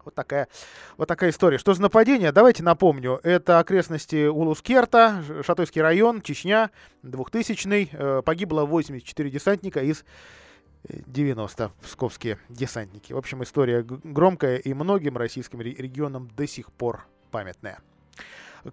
Вот 0.09 0.14
такая, 0.14 0.48
вот 0.96 1.07
такая 1.07 1.28
история. 1.28 1.59
Что 1.59 1.74
за 1.74 1.83
нападение? 1.83 2.33
Давайте 2.33 2.62
напомню. 2.62 3.20
Это 3.24 3.59
окрестности 3.59 4.26
Улускерта, 4.26 5.22
Шатойский 5.44 5.83
район, 5.83 6.22
Чечня, 6.22 6.70
2000-й. 7.02 7.90
Э, 7.92 8.22
погибло 8.24 8.64
84 8.64 9.31
десантника 9.31 9.83
из 9.83 10.07
90 10.84 11.72
псковские 11.82 12.38
десантники. 12.48 13.12
В 13.12 13.18
общем, 13.18 13.42
история 13.42 13.82
громкая 13.82 14.56
и 14.56 14.74
многим 14.74 15.16
российским 15.16 15.60
регионам 15.60 16.28
до 16.36 16.46
сих 16.46 16.72
пор 16.72 17.06
памятная. 17.30 17.80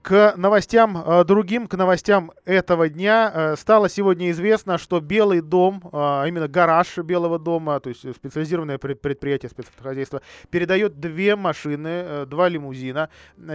К 0.02 0.34
новостям 0.36 0.98
э, 0.98 1.24
другим, 1.24 1.68
к 1.68 1.76
новостям 1.76 2.32
этого 2.44 2.90
дня 2.90 3.32
э, 3.34 3.56
стало 3.56 3.88
сегодня 3.88 4.32
известно, 4.32 4.78
что 4.78 5.00
Белый 5.00 5.42
дом, 5.42 5.82
э, 5.84 5.90
а 5.94 6.26
именно 6.26 6.48
гараж 6.48 6.98
Белого 6.98 7.38
дома, 7.38 7.80
то 7.80 7.90
есть 7.90 8.02
специализированное 8.16 8.78
предприятие 8.78 9.50
спецхозяйства, 9.50 10.22
передает 10.50 11.00
две 11.00 11.36
машины, 11.36 12.26
два 12.26 12.50
лимузина 12.50 13.10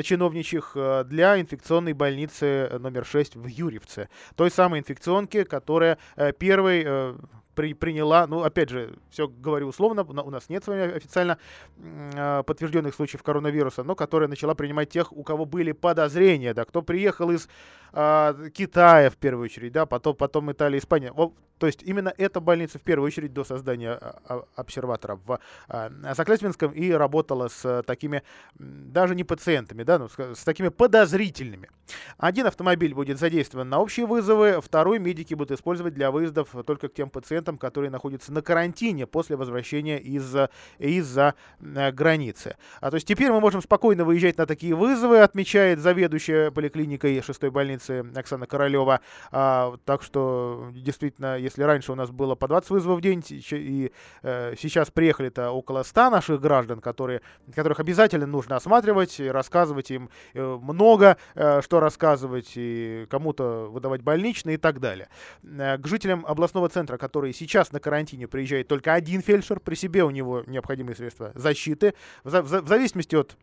чиновничьих 0.05 0.77
для 1.07 1.41
инфекционной 1.41 1.93
больницы 1.93 2.71
номер 2.79 3.05
6 3.05 3.37
в 3.37 3.47
Юрьевце. 3.47 4.09
Той 4.37 4.51
самой 4.51 4.81
инфекционки, 4.81 5.45
которая 5.45 5.99
первой 6.39 7.17
при, 7.55 7.75
приняла, 7.75 8.27
ну, 8.27 8.43
опять 8.43 8.71
же, 8.71 8.97
все 9.11 9.29
говорю 9.29 9.69
условно, 9.69 10.03
у 10.03 10.31
нас 10.31 10.49
нет 10.49 10.65
с 10.65 10.69
вами 10.69 10.97
официально 10.97 11.39
э, 11.79 12.43
подтвержденных 12.47 12.95
случаев 12.95 13.23
коронавируса, 13.23 13.83
но 13.83 13.95
которая 13.95 14.29
начала 14.29 14.55
принимать 14.55 14.91
тех, 14.91 15.13
у 15.13 15.23
кого 15.23 15.45
были 15.45 15.73
подозрения, 15.73 16.55
да, 16.55 16.65
кто 16.65 16.83
приехал 16.83 17.31
из 17.31 17.49
Китая 17.93 19.11
в 19.11 19.17
первую 19.17 19.45
очередь, 19.45 19.73
да, 19.73 19.87
потом, 19.87 20.17
потом 20.17 20.53
Италия, 20.53 20.79
Испания. 20.79 21.13
То 21.61 21.67
есть 21.67 21.83
именно 21.83 22.13
эта 22.17 22.41
больница 22.41 22.79
в 22.79 22.83
первую 22.83 23.07
очередь 23.07 23.35
до 23.35 23.45
создания 23.45 23.91
а, 23.91 24.19
а, 24.27 24.45
обсерватора 24.57 25.21
в 25.27 25.39
а, 25.69 26.15
Заклятвинском 26.17 26.73
и 26.73 26.91
работала 26.91 27.49
с 27.49 27.83
такими, 27.87 28.23
даже 28.59 29.15
не 29.15 29.25
пациентами, 29.25 29.83
да, 29.83 29.99
но 29.99 30.09
с 30.09 30.43
такими 30.43 30.69
подозрительными. 30.69 31.69
Один 32.17 32.47
автомобиль 32.47 32.95
будет 32.95 33.19
задействован 33.19 33.69
на 33.69 33.79
общие 33.79 34.07
вызовы, 34.07 34.63
второй 34.63 34.99
медики 34.99 35.35
будут 35.35 35.59
использовать 35.59 35.93
для 35.93 36.11
выездов 36.11 36.49
только 36.65 36.89
к 36.89 36.95
тем 36.95 37.11
пациентам, 37.11 37.59
которые 37.59 37.91
находятся 37.91 38.33
на 38.33 38.41
карантине 38.41 39.07
после 39.07 39.37
возвращения 39.37 39.99
из-за 39.99 40.49
из 40.79 41.15
границы. 41.61 42.57
А 42.81 42.91
то 42.91 42.95
есть 42.95 43.07
теперь 43.07 43.31
мы 43.31 43.41
можем 43.41 43.61
спокойно 43.61 44.05
выезжать 44.05 44.39
на 44.39 44.47
такие 44.47 44.75
вызовы, 44.75 45.21
отмечает 45.21 45.81
заведующая 45.81 46.51
поликлиникой 46.51 47.21
6 47.21 47.45
больницы 47.51 47.80
Оксана 47.89 48.47
Королева. 48.47 49.01
А, 49.31 49.77
так 49.85 50.03
что 50.03 50.71
действительно, 50.75 51.39
если 51.39 51.63
раньше 51.63 51.93
у 51.93 51.95
нас 51.95 52.11
было 52.11 52.35
по 52.35 52.49
20 52.49 52.71
вызовов 52.71 52.99
в 52.99 53.03
день, 53.03 53.23
и 53.31 53.93
э, 54.23 54.55
сейчас 54.59 54.91
приехали-то 54.91 55.51
около 55.51 55.83
100 55.83 56.11
наших 56.11 56.41
граждан, 56.41 56.81
которые, 56.81 57.23
которых 57.55 57.81
обязательно 57.81 58.27
нужно 58.27 58.57
осматривать, 58.57 59.21
рассказывать 59.21 59.91
им 59.91 60.11
э, 60.35 60.59
много, 60.63 61.17
э, 61.35 61.61
что 61.63 61.81
рассказывать, 61.81 62.53
и 62.57 63.07
кому-то 63.11 63.69
выдавать 63.71 64.03
больничные 64.03 64.55
и 64.55 64.59
так 64.59 64.81
далее. 64.81 65.09
Э, 65.43 65.79
к 65.79 65.87
жителям 65.87 66.25
областного 66.27 66.69
центра, 66.69 66.97
которые 66.99 67.33
сейчас 67.33 67.73
на 67.73 67.81
карантине, 67.81 68.29
приезжает 68.29 68.69
только 68.69 68.95
один 68.95 69.21
фельдшер, 69.23 69.61
при 69.61 69.75
себе 69.75 70.05
у 70.05 70.11
него 70.11 70.43
необходимые 70.47 70.97
средства 70.97 71.33
защиты, 71.35 71.95
в, 72.25 72.31
в, 72.31 72.63
в 72.63 72.69
зависимости 72.69 73.15
от 73.17 73.37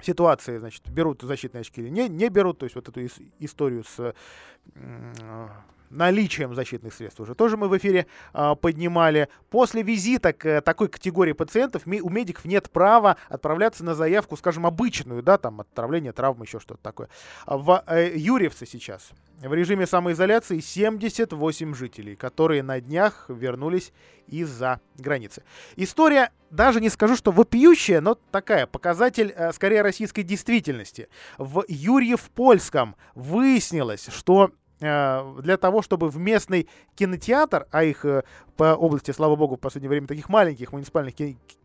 ситуации, 0.00 0.58
значит, 0.58 0.88
берут 0.88 1.22
защитные 1.22 1.60
очки 1.60 1.80
или 1.80 1.88
не, 1.88 2.08
не 2.08 2.28
берут, 2.28 2.58
то 2.58 2.64
есть 2.64 2.74
вот 2.74 2.88
эту 2.88 3.02
ис- 3.02 3.22
историю 3.38 3.84
с 3.84 4.14
наличием 5.94 6.54
защитных 6.54 6.92
средств 6.92 7.20
уже 7.20 7.34
тоже 7.34 7.56
мы 7.56 7.68
в 7.68 7.76
эфире 7.78 8.06
а, 8.32 8.54
поднимали. 8.54 9.28
После 9.50 9.82
визита 9.82 10.32
к 10.32 10.46
э, 10.46 10.60
такой 10.60 10.88
категории 10.88 11.32
пациентов 11.32 11.82
у 11.86 12.10
медиков 12.10 12.44
нет 12.44 12.70
права 12.70 13.16
отправляться 13.28 13.84
на 13.84 13.94
заявку, 13.94 14.36
скажем, 14.36 14.66
обычную, 14.66 15.22
да, 15.22 15.38
там 15.38 15.60
отравление, 15.60 16.12
травмы, 16.12 16.44
еще 16.44 16.60
что-то 16.60 16.82
такое. 16.82 17.08
В 17.46 17.82
э, 17.86 18.12
Юрьевце 18.16 18.66
сейчас 18.66 19.10
в 19.40 19.52
режиме 19.52 19.86
самоизоляции 19.86 20.60
78 20.60 21.74
жителей, 21.74 22.16
которые 22.16 22.62
на 22.62 22.80
днях 22.80 23.26
вернулись 23.28 23.92
из-за 24.26 24.80
границы. 24.96 25.42
История, 25.76 26.30
даже 26.50 26.80
не 26.80 26.88
скажу, 26.88 27.16
что 27.16 27.30
вопиющая, 27.30 28.00
но 28.00 28.14
такая, 28.30 28.66
показатель 28.66 29.32
э, 29.36 29.52
скорее 29.52 29.82
российской 29.82 30.22
действительности. 30.22 31.08
В 31.38 31.64
Юрьев-Польском 31.68 32.96
выяснилось, 33.14 34.08
что 34.10 34.50
Э, 34.50 34.63
для 34.80 35.56
того, 35.56 35.82
чтобы 35.82 36.10
в 36.10 36.18
местный 36.18 36.68
кинотеатр, 36.96 37.66
а 37.70 37.84
их 37.84 38.04
э, 38.04 38.24
по 38.56 38.74
области, 38.74 39.12
слава 39.12 39.36
богу, 39.36 39.56
в 39.56 39.60
последнее 39.60 39.88
время 39.88 40.06
таких 40.06 40.28
маленьких 40.28 40.72
муниципальных 40.72 41.14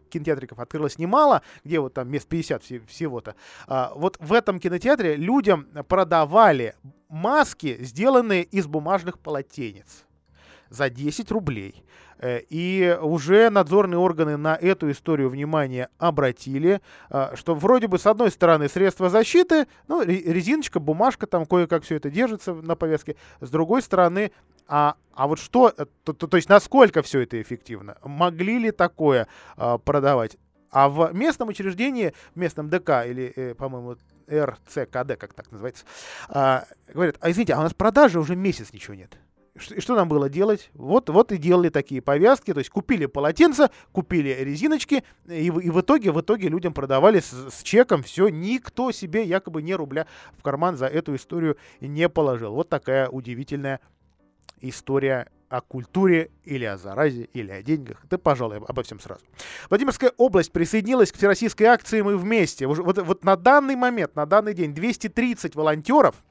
кинотеатриков 0.10 0.60
открылось 0.60 0.98
немало, 0.98 1.42
где 1.64 1.80
вот 1.80 1.94
там 1.94 2.10
мест 2.10 2.28
50 2.28 2.64
всего-то. 2.88 3.36
А, 3.68 3.92
вот 3.96 4.18
в 4.20 4.34
этом 4.34 4.60
кинотеатре 4.60 5.16
людям 5.16 5.68
продавали 5.88 6.76
маски, 7.10 7.78
сделанные 7.84 8.44
из 8.44 8.68
бумажных 8.68 9.20
полотенец 9.20 10.06
за 10.70 10.90
10 10.90 11.32
рублей. 11.32 11.84
Э, 12.20 12.42
и 12.50 12.98
уже 13.02 13.50
надзорные 13.50 13.98
органы 13.98 14.38
на 14.38 14.56
эту 14.56 14.92
историю 14.92 15.30
внимание 15.30 15.88
обратили, 15.98 16.82
э, 17.10 17.36
что 17.36 17.56
вроде 17.56 17.88
бы 17.88 17.98
с 17.98 18.06
одной 18.06 18.30
стороны 18.30 18.68
средства 18.68 19.10
защиты, 19.10 19.68
ну, 19.88 20.04
резиночка, 20.04 20.80
бумажка, 20.80 21.28
там 21.28 21.46
кое-как 21.46 21.84
все 21.84 21.96
это 21.96 22.10
держится 22.10 22.54
на 22.54 22.76
повестке, 22.76 23.16
с 23.40 23.50
другой 23.50 23.82
стороны, 23.82 24.32
а, 24.68 24.96
а 25.14 25.28
вот 25.28 25.40
что, 25.40 25.74
э, 25.76 25.86
то, 26.04 26.14
то, 26.14 26.28
то 26.28 26.38
есть 26.38 26.50
насколько 26.50 27.02
все 27.02 27.22
это 27.22 27.42
эффективно? 27.42 27.98
Могли 28.04 28.60
ли 28.60 28.72
такое 28.72 29.28
продавать? 29.56 30.38
А 30.72 30.88
в 30.88 31.12
местном 31.14 31.50
учреждении, 31.50 32.14
в 32.36 32.40
местном 32.40 32.70
ДК 32.70 33.06
или, 33.08 33.56
по-моему, 33.58 33.96
РЦКД, 34.32 35.18
как 35.18 35.34
так 35.34 35.52
называется, 35.52 35.84
говорят, 36.94 37.18
а 37.20 37.32
извините, 37.32 37.54
а 37.54 37.60
у 37.60 37.64
нас 37.64 37.74
продажи 37.74 38.20
уже 38.20 38.36
месяц 38.36 38.72
ничего 38.72 38.94
нет. 38.94 39.18
И 39.56 39.80
что 39.80 39.96
нам 39.96 40.08
было 40.08 40.30
делать? 40.30 40.70
Вот, 40.74 41.10
вот 41.10 41.32
и 41.32 41.38
делали 41.38 41.70
такие 41.70 42.02
повязки, 42.02 42.54
то 42.54 42.60
есть 42.60 42.70
купили 42.70 43.06
полотенца, 43.06 43.72
купили 43.92 44.30
резиночки, 44.40 45.04
и, 45.28 45.48
и 45.48 45.50
в 45.50 45.82
итоге, 45.82 46.12
в 46.12 46.22
итоге 46.22 46.50
людям 46.50 46.74
продавали 46.74 47.20
с, 47.20 47.32
с 47.32 47.64
чеком 47.64 48.04
все, 48.04 48.30
никто 48.30 48.92
себе 48.92 49.24
якобы 49.24 49.62
не 49.62 49.76
рубля 49.76 50.08
в 50.38 50.44
карман 50.44 50.78
за 50.78 50.88
эту 50.88 51.16
историю 51.16 51.58
не 51.82 52.10
положил. 52.10 52.54
Вот 52.54 52.70
такая 52.70 53.10
удивительная 53.10 53.80
история 54.62 55.28
о 55.50 55.62
культуре 55.62 56.30
или 56.44 56.66
о 56.66 56.78
заразе, 56.78 57.24
или 57.34 57.52
о 57.52 57.64
деньгах. 57.64 57.98
Да, 58.10 58.18
пожалуй, 58.18 58.58
обо 58.58 58.84
всем 58.84 59.00
сразу. 59.00 59.22
Владимирская 59.70 60.12
область 60.18 60.52
присоединилась 60.52 61.12
к 61.12 61.16
всероссийской 61.16 61.68
акции 61.68 62.02
«Мы 62.02 62.18
вместе». 62.18 62.68
Вот, 62.68 62.78
вот 62.80 63.24
на 63.24 63.36
данный 63.36 63.76
момент, 63.76 64.16
на 64.16 64.26
данный 64.26 64.54
день 64.54 64.74
230 64.74 65.56
волонтеров– 65.56 66.16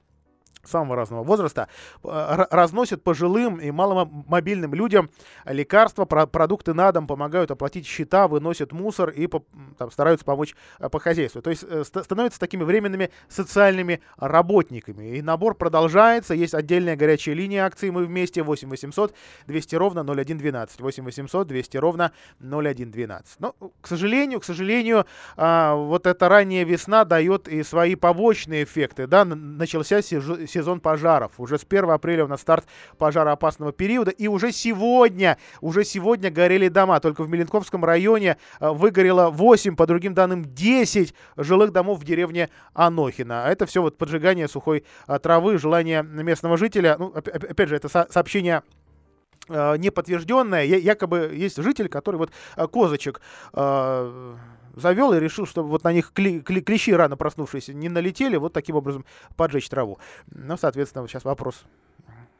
самого 0.68 0.96
разного 0.96 1.22
возраста, 1.22 1.68
э, 2.04 2.46
разносят 2.50 3.02
пожилым 3.02 3.56
и 3.56 3.70
маломобильным 3.70 4.74
людям 4.74 5.10
лекарства, 5.44 6.04
продукты 6.04 6.74
на 6.74 6.92
дом, 6.92 7.06
помогают 7.06 7.50
оплатить 7.50 7.86
счета, 7.86 8.28
выносят 8.28 8.72
мусор 8.72 9.10
и 9.10 9.28
там, 9.78 9.90
стараются 9.90 10.24
помочь 10.24 10.54
э, 10.78 10.88
по 10.88 11.00
хозяйству. 11.00 11.42
То 11.42 11.50
есть 11.50 11.64
э, 11.68 11.84
становятся 11.84 12.38
такими 12.38 12.64
временными 12.64 13.10
социальными 13.28 14.00
работниками. 14.16 15.16
И 15.16 15.22
набор 15.22 15.54
продолжается. 15.54 16.34
Есть 16.34 16.54
отдельная 16.54 16.96
горячая 16.96 17.34
линия 17.34 17.64
акции 17.64 17.90
«Мы 17.90 18.04
вместе» 18.04 18.42
8 18.42 18.68
800 18.68 19.14
200 19.46 19.74
ровно 19.76 20.04
0112. 20.04 20.80
8 20.80 21.04
800 21.04 21.46
200 21.46 21.76
ровно 21.76 22.12
0112. 22.40 23.40
Но, 23.40 23.54
к 23.80 23.86
сожалению, 23.86 24.40
к 24.40 24.44
сожалению, 24.44 25.06
а, 25.36 25.74
вот 25.74 26.06
эта 26.06 26.28
ранняя 26.28 26.64
весна 26.64 27.04
дает 27.04 27.48
и 27.48 27.62
свои 27.62 27.94
побочные 27.94 28.64
эффекты. 28.64 29.06
Да? 29.06 29.24
Начался 29.24 30.02
сезон 30.02 30.37
сезон 30.46 30.80
пожаров. 30.80 31.32
Уже 31.38 31.58
с 31.58 31.64
1 31.68 31.90
апреля 31.90 32.24
у 32.24 32.28
нас 32.28 32.40
старт 32.40 32.66
пожароопасного 32.98 33.72
периода. 33.72 34.10
И 34.10 34.28
уже 34.28 34.52
сегодня, 34.52 35.38
уже 35.60 35.84
сегодня 35.84 36.30
горели 36.30 36.68
дома. 36.68 37.00
Только 37.00 37.24
в 37.24 37.28
Меленковском 37.28 37.84
районе 37.84 38.36
э, 38.60 38.70
выгорело 38.70 39.30
8, 39.30 39.76
по 39.76 39.86
другим 39.86 40.14
данным 40.14 40.44
10 40.44 41.14
жилых 41.36 41.72
домов 41.72 42.00
в 42.00 42.04
деревне 42.04 42.50
Анохина. 42.74 43.46
Это 43.48 43.66
все 43.66 43.82
вот 43.82 43.98
поджигание 43.98 44.48
сухой 44.48 44.84
э, 45.06 45.18
травы, 45.18 45.58
желание 45.58 46.02
местного 46.02 46.56
жителя. 46.56 46.96
Ну, 46.98 47.12
опять 47.14 47.68
же, 47.68 47.76
это 47.76 47.88
сообщение 47.88 48.62
э, 49.48 49.76
неподтвержденное. 49.76 50.64
Якобы 50.64 51.32
есть 51.34 51.62
житель, 51.62 51.88
который 51.88 52.16
вот 52.16 52.30
козочек 52.70 53.20
завел 54.80 55.12
и 55.12 55.20
решил, 55.20 55.46
чтобы 55.46 55.68
вот 55.68 55.84
на 55.84 55.92
них 55.92 56.12
кли, 56.12 56.40
кли, 56.40 56.60
клещи 56.60 56.90
рано 56.90 57.16
проснувшиеся 57.16 57.74
не 57.74 57.88
налетели, 57.88 58.36
вот 58.36 58.52
таким 58.52 58.76
образом 58.76 59.04
поджечь 59.36 59.68
траву. 59.68 59.98
Ну, 60.26 60.56
соответственно, 60.56 61.02
вот 61.02 61.10
сейчас 61.10 61.24
вопрос. 61.24 61.64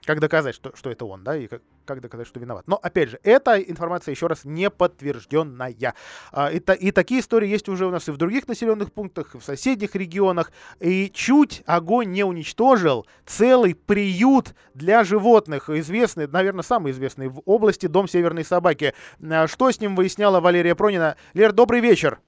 Как 0.09 0.21
доказать, 0.21 0.55
что, 0.55 0.75
что 0.75 0.91
это 0.91 1.05
он, 1.05 1.23
да, 1.23 1.37
и 1.37 1.49
как, 1.49 1.61
как 1.85 2.01
доказать, 2.01 2.27
что 2.27 2.41
виноват. 2.41 2.67
Но, 2.67 2.77
опять 2.77 3.11
же, 3.11 3.21
эта 3.25 3.61
информация, 3.61 4.13
еще 4.13 4.27
раз, 4.27 4.45
не 4.45 4.71
подтвержденная. 4.71 5.93
А, 6.33 6.51
и, 6.51 6.61
та, 6.61 6.73
и 6.73 6.93
такие 6.93 7.21
истории 7.21 7.47
есть 7.47 7.69
уже 7.69 7.85
у 7.85 7.91
нас 7.91 8.09
и 8.09 8.11
в 8.11 8.17
других 8.17 8.49
населенных 8.49 8.91
пунктах, 8.91 9.35
и 9.35 9.39
в 9.39 9.45
соседних 9.45 9.95
регионах. 9.95 10.51
И 10.81 11.11
чуть 11.13 11.63
огонь 11.67 12.11
не 12.11 12.25
уничтожил 12.25 13.07
целый 13.27 13.75
приют 13.75 14.55
для 14.73 15.05
животных, 15.05 15.69
известный, 15.69 16.27
наверное, 16.27 16.63
самый 16.63 16.93
известный 16.93 17.29
в 17.29 17.43
области, 17.45 17.85
Дом 17.85 18.09
Северной 18.09 18.47
Собаки. 18.47 18.95
А, 19.23 19.47
что 19.47 19.71
с 19.71 19.79
ним 19.79 19.95
выясняла 19.95 20.41
Валерия 20.41 20.75
Пронина? 20.75 21.17
Лер, 21.35 21.53
добрый 21.53 21.81
вечер. 21.81 22.19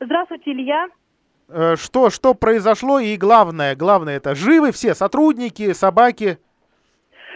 Здравствуйте, 0.00 0.52
Илья. 0.52 0.88
Э, 1.48 1.76
что, 1.76 2.10
что 2.10 2.34
произошло 2.34 2.98
и 2.98 3.16
главное, 3.16 3.74
главное 3.74 4.16
это 4.16 4.34
живы 4.34 4.72
все 4.72 4.94
сотрудники, 4.94 5.72
собаки? 5.72 6.38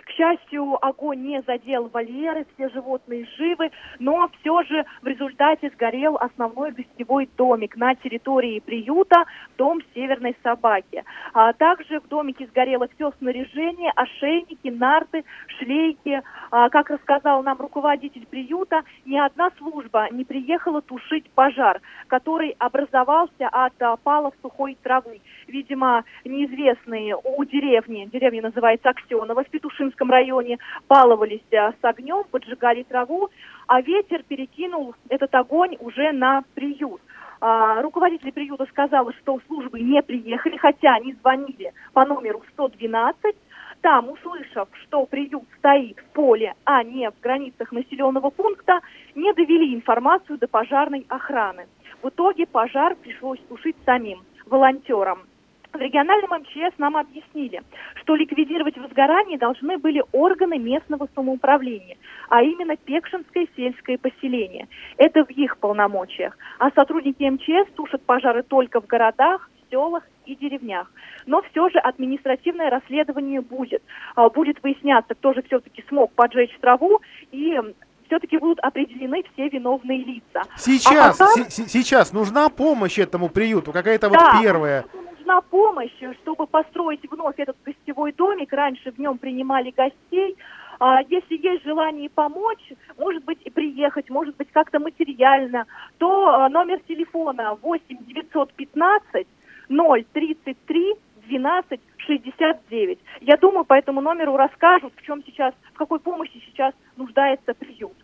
К 0.05 0.11
счастью, 0.11 0.85
огонь 0.85 1.23
не 1.23 1.43
задел 1.43 1.89
вольеры, 1.89 2.45
все 2.55 2.69
животные 2.71 3.27
живы, 3.37 3.71
но 4.01 4.29
все 4.41 4.63
же 4.65 4.85
в 5.01 5.07
результате 5.07 5.71
сгорел 5.71 6.17
основной 6.17 6.73
гостевой 6.73 7.29
домик 7.37 7.77
на 7.77 7.95
территории 7.95 8.61
приюта, 8.61 9.25
дом 9.57 9.81
северной 9.95 10.37
собаки. 10.43 11.05
А 11.35 11.53
также 11.53 12.01
в 12.01 12.09
домике 12.09 12.47
сгорело 12.47 12.89
все 12.95 13.13
снаряжение, 13.19 13.93
ошейники, 13.95 14.69
нарты, 14.69 15.25
шлейки. 15.59 16.23
А, 16.51 16.69
как 16.69 16.91
рассказал 16.91 17.43
нам 17.43 17.59
руководитель 17.59 18.27
приюта, 18.27 18.83
ни 19.05 19.17
одна 19.17 19.51
служба 19.59 20.09
не 20.11 20.25
приехала 20.25 20.83
тушить 20.83 21.31
пожар, 21.31 21.81
который 22.09 22.57
образовался 22.59 23.49
от 23.49 23.81
опалов 23.81 24.35
сухой 24.43 24.77
травы. 24.83 25.21
Видимо, 25.53 26.05
неизвестные 26.25 27.15
у 27.15 27.45
деревни, 27.45 28.09
деревня 28.11 28.41
называется 28.41 28.89
Аксенова 28.89 29.45
в 29.45 29.51
Петушинском 29.51 30.11
районе, 30.11 30.59
баловались 30.89 31.43
с 31.51 31.75
огнем, 31.83 32.25
поджигали 32.31 32.85
траву, 32.85 33.29
а 33.67 33.83
ветер 33.83 34.23
перекинул 34.23 34.95
этот 35.11 35.35
огонь 35.35 35.77
уже 35.79 36.11
на 36.13 36.43
приют. 36.55 37.03
А, 37.43 37.83
руководитель 37.83 38.33
приюта 38.33 38.65
сказала, 38.65 39.13
что 39.13 39.41
службы 39.47 39.81
не 39.81 40.03
приехали, 40.03 40.57
хотя 40.57 40.95
они 40.95 41.13
звонили 41.21 41.75
по 41.93 42.07
номеру 42.07 42.43
112. 42.55 43.37
Там, 43.83 44.09
услышав, 44.09 44.71
что 44.85 45.05
приют 45.05 45.45
стоит 45.59 45.99
в 45.99 46.15
поле, 46.15 46.55
а 46.65 46.83
не 46.83 47.11
в 47.11 47.21
границах 47.21 47.73
населенного 47.73 48.31
пункта, 48.31 48.81
не 49.15 49.31
довели 49.35 49.75
информацию 49.75 50.39
до 50.39 50.49
пожарной 50.49 51.05
охраны. 51.11 51.67
В 52.01 52.09
итоге 52.09 52.47
пожар 52.47 52.95
пришлось 52.95 53.41
тушить 53.51 53.77
самим 53.85 54.23
волонтерам. 54.47 55.27
В 55.73 55.79
региональном 55.79 56.31
МЧС 56.41 56.75
нам 56.79 56.97
объяснили, 56.97 57.63
что 57.95 58.15
ликвидировать 58.15 58.77
возгорание 58.77 59.39
должны 59.39 59.79
были 59.79 60.03
органы 60.13 60.59
местного 60.59 61.09
самоуправления, 61.15 61.97
а 62.29 62.43
именно 62.43 62.77
Пекшинское 62.77 63.47
сельское 63.57 63.97
поселение. 63.97 64.69
Это 64.99 65.25
в 65.25 65.31
их 65.31 65.57
полномочиях. 65.59 66.37
А 66.59 66.71
сотрудники 66.73 67.23
МЧС 67.23 67.73
тушат 67.75 68.05
пожары 68.05 68.43
только 68.43 68.81
в 68.83 68.87
городах, 68.87 69.49
селах 69.71 70.03
и 70.27 70.37
деревнях. 70.37 70.91
Но 71.25 71.41
все 71.51 71.71
же 71.71 71.79
административное 71.79 72.69
расследование 72.69 73.41
будет. 73.41 73.83
А, 74.15 74.29
будет 74.29 74.63
выясняться, 74.63 75.15
кто 75.15 75.33
же 75.33 75.43
все-таки 75.43 75.83
смог 75.89 76.13
поджечь 76.13 76.55
траву 76.61 77.01
и 77.31 77.59
все-таки 78.07 78.37
будут 78.37 78.61
определены 78.61 79.25
все 79.33 79.49
виновные 79.49 80.05
лица. 80.05 80.43
Сейчас, 80.59 81.19
а 81.19 81.27
пока... 81.27 81.49
сейчас 81.49 82.13
нужна 82.13 82.51
помощь 82.51 82.99
этому 82.99 83.31
приюту, 83.31 83.73
какая-то 83.73 84.11
да, 84.11 84.19
вот 84.19 84.43
первая 84.43 84.85
нужна 85.23 85.41
помощь, 85.41 85.93
чтобы 86.23 86.47
построить 86.47 87.01
вновь 87.11 87.39
этот 87.39 87.57
гостевой 87.65 88.13
домик. 88.13 88.53
Раньше 88.53 88.91
в 88.91 88.99
нем 88.99 89.19
принимали 89.19 89.71
гостей. 89.71 90.37
А 90.81 91.01
если 91.03 91.37
есть 91.37 91.65
желание 91.65 92.11
помочь, 92.11 92.73
может 92.99 93.25
быть, 93.25 93.39
и 93.45 93.51
приехать, 93.51 94.11
может 94.11 94.37
быть, 94.37 94.51
как-то 94.53 94.81
материально, 94.81 95.67
то 95.99 96.29
а, 96.29 96.49
номер 96.49 96.81
телефона 96.89 97.57
8 97.63 97.83
915 98.07 99.27
033 99.69 100.95
12 101.27 101.81
69. 101.99 102.99
Я 103.21 103.37
думаю, 103.37 103.65
по 103.65 103.75
этому 103.75 104.01
номеру 104.01 104.37
расскажут, 104.37 104.93
в 104.97 105.03
чем 105.03 105.23
сейчас, 105.25 105.55
в 105.73 105.79
какой 105.79 106.01
помощи 106.01 106.43
сейчас 106.47 106.75
нуждается 106.97 107.55
приют. 107.55 107.95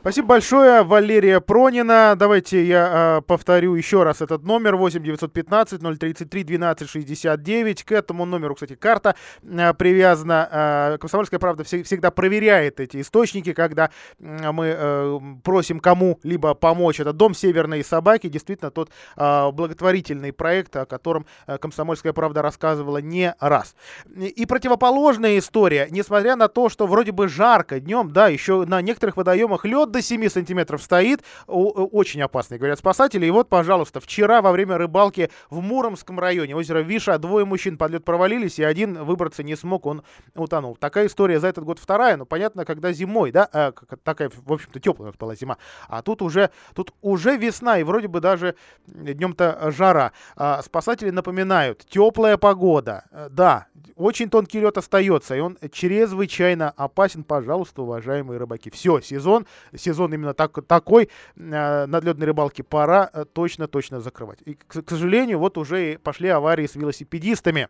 Спасибо 0.00 0.28
большое, 0.28 0.82
Валерия 0.82 1.40
Пронина. 1.40 2.14
Давайте 2.16 2.64
я 2.64 3.18
э, 3.18 3.22
повторю 3.22 3.74
еще 3.74 4.02
раз 4.02 4.22
этот 4.22 4.44
номер 4.44 4.76
8 4.76 5.02
915 5.02 5.98
033 5.98 6.44
12 6.44 6.88
69. 6.88 7.84
К 7.84 7.92
этому 7.92 8.24
номеру, 8.24 8.54
кстати, 8.54 8.76
карта 8.76 9.14
э, 9.42 9.74
привязана. 9.74 10.48
Э, 10.94 10.98
Комсомольская 10.98 11.38
правда 11.38 11.64
вс- 11.64 11.82
всегда 11.82 12.10
проверяет 12.10 12.80
эти 12.80 13.00
источники, 13.00 13.52
когда 13.52 13.90
э, 14.18 14.52
мы 14.52 14.74
э, 14.76 15.20
просим 15.44 15.80
кому-либо 15.80 16.54
помочь. 16.54 17.00
Это 17.00 17.12
Дом 17.12 17.34
Северной 17.34 17.84
Собаки, 17.84 18.28
действительно 18.28 18.70
тот 18.70 18.90
э, 19.16 19.50
благотворительный 19.50 20.32
проект, 20.32 20.76
о 20.76 20.86
котором 20.86 21.26
э, 21.46 21.58
Комсомольская 21.58 22.12
правда 22.12 22.42
рассказывала 22.42 22.98
не 22.98 23.34
раз. 23.38 23.74
И 24.16 24.46
противоположная 24.46 25.38
история, 25.38 25.88
несмотря 25.90 26.36
на 26.36 26.48
то, 26.48 26.68
что 26.68 26.86
вроде 26.86 27.12
бы 27.12 27.28
жарко 27.28 27.80
днем, 27.80 28.10
да, 28.12 28.28
еще 28.28 28.64
на 28.64 28.80
некоторых 28.80 29.16
водоемах 29.18 29.66
лед 29.70 29.90
до 29.90 30.02
7 30.02 30.28
сантиметров 30.28 30.82
стоит. 30.82 31.22
Очень 31.46 32.22
опасный, 32.22 32.58
говорят 32.58 32.78
спасатели. 32.78 33.26
И 33.26 33.30
вот, 33.30 33.48
пожалуйста, 33.48 34.00
вчера 34.00 34.42
во 34.42 34.52
время 34.52 34.76
рыбалки 34.76 35.30
в 35.48 35.60
Муромском 35.60 36.18
районе 36.18 36.56
озера 36.56 36.80
Виша 36.80 37.18
двое 37.18 37.44
мужчин 37.44 37.78
под 37.78 37.92
лед 37.92 38.04
провалились, 38.04 38.58
и 38.58 38.64
один 38.64 39.04
выбраться 39.04 39.42
не 39.42 39.56
смог, 39.56 39.86
он 39.86 40.02
утонул. 40.34 40.76
Такая 40.76 41.06
история 41.06 41.40
за 41.40 41.48
этот 41.48 41.64
год 41.64 41.78
вторая, 41.78 42.16
но 42.16 42.26
понятно, 42.26 42.64
когда 42.64 42.92
зимой, 42.92 43.30
да, 43.30 43.48
а, 43.52 43.72
такая, 44.02 44.30
в 44.34 44.52
общем-то, 44.52 44.80
теплая 44.80 45.12
была 45.18 45.34
зима. 45.34 45.58
А 45.88 46.02
тут 46.02 46.22
уже, 46.22 46.50
тут 46.74 46.92
уже 47.00 47.36
весна, 47.36 47.78
и 47.78 47.82
вроде 47.82 48.08
бы 48.08 48.20
даже 48.20 48.56
днем-то 48.86 49.70
жара. 49.70 50.12
А, 50.36 50.62
спасатели 50.62 51.10
напоминают, 51.10 51.86
теплая 51.86 52.36
погода, 52.36 53.04
э, 53.10 53.28
да, 53.30 53.66
очень 54.00 54.30
тонкий 54.30 54.60
лед 54.60 54.78
остается, 54.78 55.36
и 55.36 55.40
он 55.40 55.58
чрезвычайно 55.72 56.70
опасен, 56.70 57.24
пожалуйста, 57.24 57.82
уважаемые 57.82 58.38
рыбаки. 58.38 58.70
Все, 58.70 59.00
сезон, 59.00 59.46
сезон 59.76 60.12
именно 60.14 60.34
так, 60.34 60.66
такой, 60.66 61.10
э, 61.36 61.86
надледной 61.86 62.26
рыбалки 62.26 62.62
пора 62.62 63.06
точно-точно 63.32 63.96
э, 63.96 64.00
закрывать. 64.00 64.38
И, 64.44 64.54
к, 64.54 64.82
к 64.82 64.90
сожалению, 64.90 65.38
вот 65.38 65.58
уже 65.58 65.98
пошли 66.02 66.28
аварии 66.28 66.66
с 66.66 66.74
велосипедистами. 66.74 67.68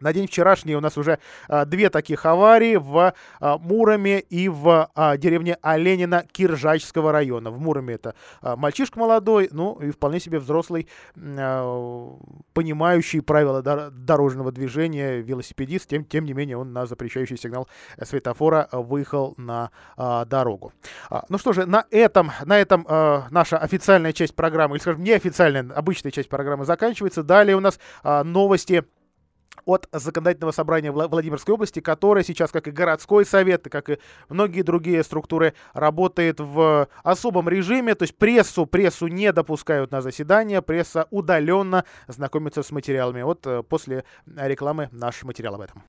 На 0.00 0.12
день 0.12 0.26
вчерашний 0.26 0.76
у 0.76 0.80
нас 0.80 0.96
уже 0.96 1.18
а, 1.48 1.64
две 1.64 1.90
таких 1.90 2.24
аварии 2.26 2.76
в 2.76 3.14
а, 3.40 3.58
Муроме 3.58 4.20
и 4.20 4.48
в 4.48 4.90
а, 4.94 5.16
деревне 5.16 5.56
Оленина 5.62 6.24
Киржачского 6.30 7.12
района. 7.12 7.50
В 7.50 7.60
Муроме 7.60 7.94
это 7.94 8.14
а, 8.40 8.56
мальчишка 8.56 8.98
молодой, 8.98 9.48
ну 9.52 9.74
и 9.80 9.90
вполне 9.90 10.20
себе 10.20 10.38
взрослый, 10.38 10.88
а, 11.16 12.16
понимающий 12.52 13.22
правила 13.22 13.62
дор- 13.62 13.90
дорожного 13.90 14.52
движения 14.52 15.18
велосипедист. 15.18 15.88
Тем, 15.88 16.04
тем 16.04 16.24
не 16.24 16.32
менее 16.32 16.56
он 16.56 16.72
на 16.72 16.86
запрещающий 16.86 17.36
сигнал 17.36 17.68
светофора 18.02 18.68
выехал 18.72 19.34
на 19.36 19.70
а, 19.96 20.24
дорогу. 20.24 20.72
А, 21.10 21.24
ну 21.28 21.38
что 21.38 21.52
же, 21.52 21.66
на 21.66 21.86
этом, 21.90 22.30
на 22.44 22.58
этом 22.58 22.86
а, 22.88 23.26
наша 23.30 23.58
официальная 23.58 24.12
часть 24.12 24.34
программы, 24.34 24.76
или 24.76 24.82
скажем, 24.82 25.02
неофициальная, 25.02 25.72
обычная 25.74 26.12
часть 26.12 26.28
программы 26.28 26.64
заканчивается. 26.64 27.22
Далее 27.22 27.56
у 27.56 27.60
нас 27.60 27.78
а, 28.02 28.24
новости 28.24 28.84
от 29.68 29.86
законодательного 29.92 30.52
собрания 30.52 30.90
Владимирской 30.90 31.52
области, 31.52 31.80
которое 31.80 32.24
сейчас, 32.24 32.50
как 32.50 32.66
и 32.68 32.70
городской 32.70 33.26
совет, 33.26 33.68
как 33.70 33.90
и 33.90 33.98
многие 34.30 34.62
другие 34.62 35.04
структуры, 35.04 35.52
работает 35.74 36.40
в 36.40 36.88
особом 37.02 37.50
режиме, 37.50 37.94
то 37.94 38.04
есть 38.04 38.16
прессу, 38.16 38.64
прессу 38.64 39.08
не 39.08 39.30
допускают 39.30 39.90
на 39.90 40.00
заседания, 40.00 40.62
пресса 40.62 41.06
удаленно 41.10 41.84
знакомится 42.06 42.62
с 42.62 42.70
материалами. 42.70 43.20
Вот 43.20 43.46
э, 43.46 43.62
после 43.62 44.04
рекламы 44.36 44.88
наш 44.90 45.22
материал 45.22 45.56
об 45.56 45.60
этом. 45.60 45.82